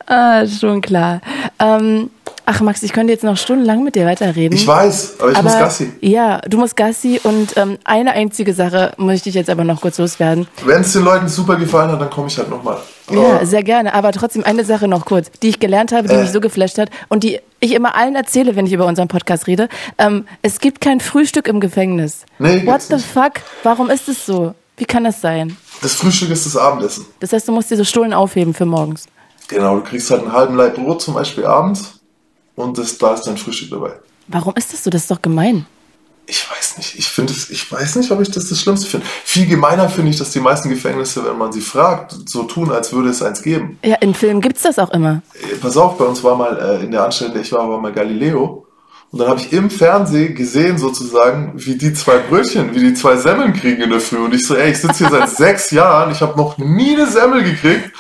[0.08, 1.20] Ah, schon klar.
[1.60, 2.10] Ähm,
[2.46, 4.56] ach Max, ich könnte jetzt noch stundenlang mit dir weiterreden.
[4.58, 5.92] Ich weiß, aber ich muss Gassi.
[6.02, 9.98] Ja, du musst Gassi und ähm, eine einzige Sache muss ich jetzt aber noch kurz
[9.98, 10.48] loswerden.
[10.66, 12.78] Wenn es den Leuten super gefallen hat, dann komme ich halt nochmal.
[13.12, 13.94] Ja, sehr gerne.
[13.94, 16.22] Aber trotzdem eine Sache noch kurz, die ich gelernt habe, die Äh.
[16.22, 19.48] mich so geflasht hat und die ich immer allen erzähle, wenn ich über unseren Podcast
[19.48, 19.70] rede.
[19.98, 22.26] Ähm, es gibt kein Frühstück im Gefängnis.
[22.40, 23.06] Nee, What the nicht.
[23.06, 23.34] fuck?
[23.64, 24.54] Warum ist es so?
[24.78, 25.56] Wie kann das sein?
[25.82, 27.06] Das Frühstück ist das Abendessen.
[27.20, 29.06] Das heißt, du musst diese Stullen aufheben für morgens.
[29.48, 31.95] Genau, du kriegst halt einen halben Leib Brot zum Beispiel abends
[32.56, 33.94] und das, da ist dein Frühstück dabei.
[34.28, 34.90] Warum ist das so?
[34.90, 35.66] Das ist doch gemein.
[36.28, 36.98] Ich weiß nicht.
[36.98, 39.06] Ich finde es, ich weiß nicht, ob ich das das Schlimmste finde.
[39.24, 42.92] Viel gemeiner finde ich, dass die meisten Gefängnisse, wenn man sie fragt, so tun, als
[42.92, 43.78] würde es eins geben.
[43.84, 45.22] Ja, in Filmen gibt's das auch immer.
[45.34, 47.94] Äh, Pass auf, bei uns war mal äh, in der Anstalt, ich war, war mal
[47.94, 48.65] Galileo.
[49.16, 53.16] Und dann habe ich im Fernsehen gesehen, sozusagen, wie die zwei Brötchen, wie die zwei
[53.16, 54.18] Semmeln kriegen in der Früh.
[54.18, 57.08] Und ich so, ey, ich sitze hier seit sechs Jahren, ich habe noch nie eine
[57.08, 57.92] Semmel gekriegt.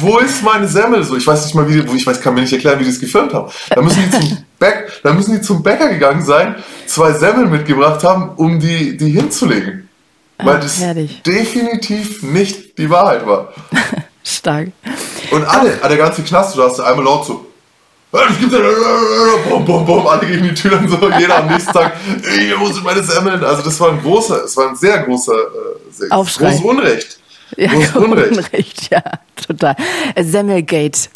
[0.00, 1.02] Wo ist meine Semmel?
[1.02, 2.90] So, ich weiß nicht mal, wie, die- ich weiß, kann mir nicht erklären, wie die
[2.90, 3.50] es gefilmt haben.
[3.70, 6.54] Da müssen die zum Bäck, da müssen die zum Bäcker gegangen sein,
[6.86, 9.88] zwei Semmeln mitgebracht haben, um die, die hinzulegen.
[10.38, 11.22] Weil das herrlich.
[11.22, 13.52] definitiv nicht die Wahrheit war.
[14.22, 14.68] Stark.
[15.32, 17.46] Und alle, der ganze Knast, du hast einmal laut so.
[18.12, 18.58] Es gibt ja,
[19.48, 21.94] bum, bum, bum, alle gegen die Türen so, jeder am nächsten Tag,
[22.24, 23.42] ey, wo sind meine Semmeln?
[23.42, 26.50] Also das war ein großer, es war ein sehr großer, äh, sehr Aufschrei.
[26.50, 27.18] großes Unrecht.
[27.56, 28.36] Ja, Großes Unrecht.
[28.36, 29.02] Unrecht, ja,
[29.46, 29.76] total.
[30.20, 31.08] Semmelgate.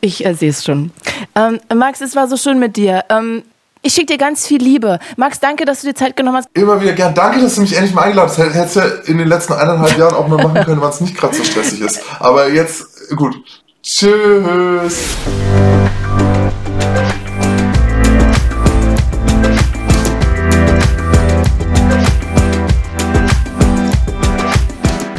[0.00, 0.92] Ich äh, sehe es schon.
[1.34, 3.04] Ähm, Max, es war so schön mit dir.
[3.08, 3.42] Ähm,
[3.82, 5.00] ich schicke dir ganz viel Liebe.
[5.16, 6.48] Max, danke, dass du dir Zeit genommen hast.
[6.54, 7.12] Immer wieder gern.
[7.14, 8.38] Danke, dass du mich endlich mal eingeladen hast.
[8.38, 11.34] Hättest ja in den letzten eineinhalb Jahren auch mal machen können, wann es nicht gerade
[11.34, 12.00] so stressig ist.
[12.20, 12.86] Aber jetzt,
[13.16, 13.36] gut.
[13.82, 15.16] Tschüss.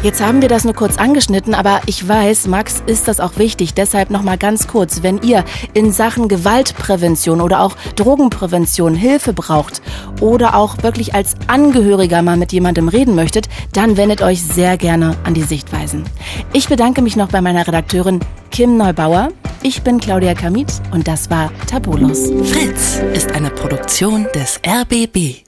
[0.08, 3.74] Jetzt haben wir das nur kurz angeschnitten, aber ich weiß, Max ist das auch wichtig.
[3.74, 5.43] Deshalb nochmal ganz kurz, wenn ihr
[5.74, 9.82] in Sachen Gewaltprävention oder auch Drogenprävention Hilfe braucht
[10.22, 15.18] oder auch wirklich als Angehöriger mal mit jemandem reden möchtet, dann wendet euch sehr gerne
[15.26, 16.05] an die Sichtweisen.
[16.53, 19.34] Ich bedanke mich noch bei meiner Redakteurin Kim Neubauer.
[19.62, 22.32] Ich bin Claudia Kamit und das war Tabulos.
[22.45, 25.47] Fritz ist eine Produktion des RBB.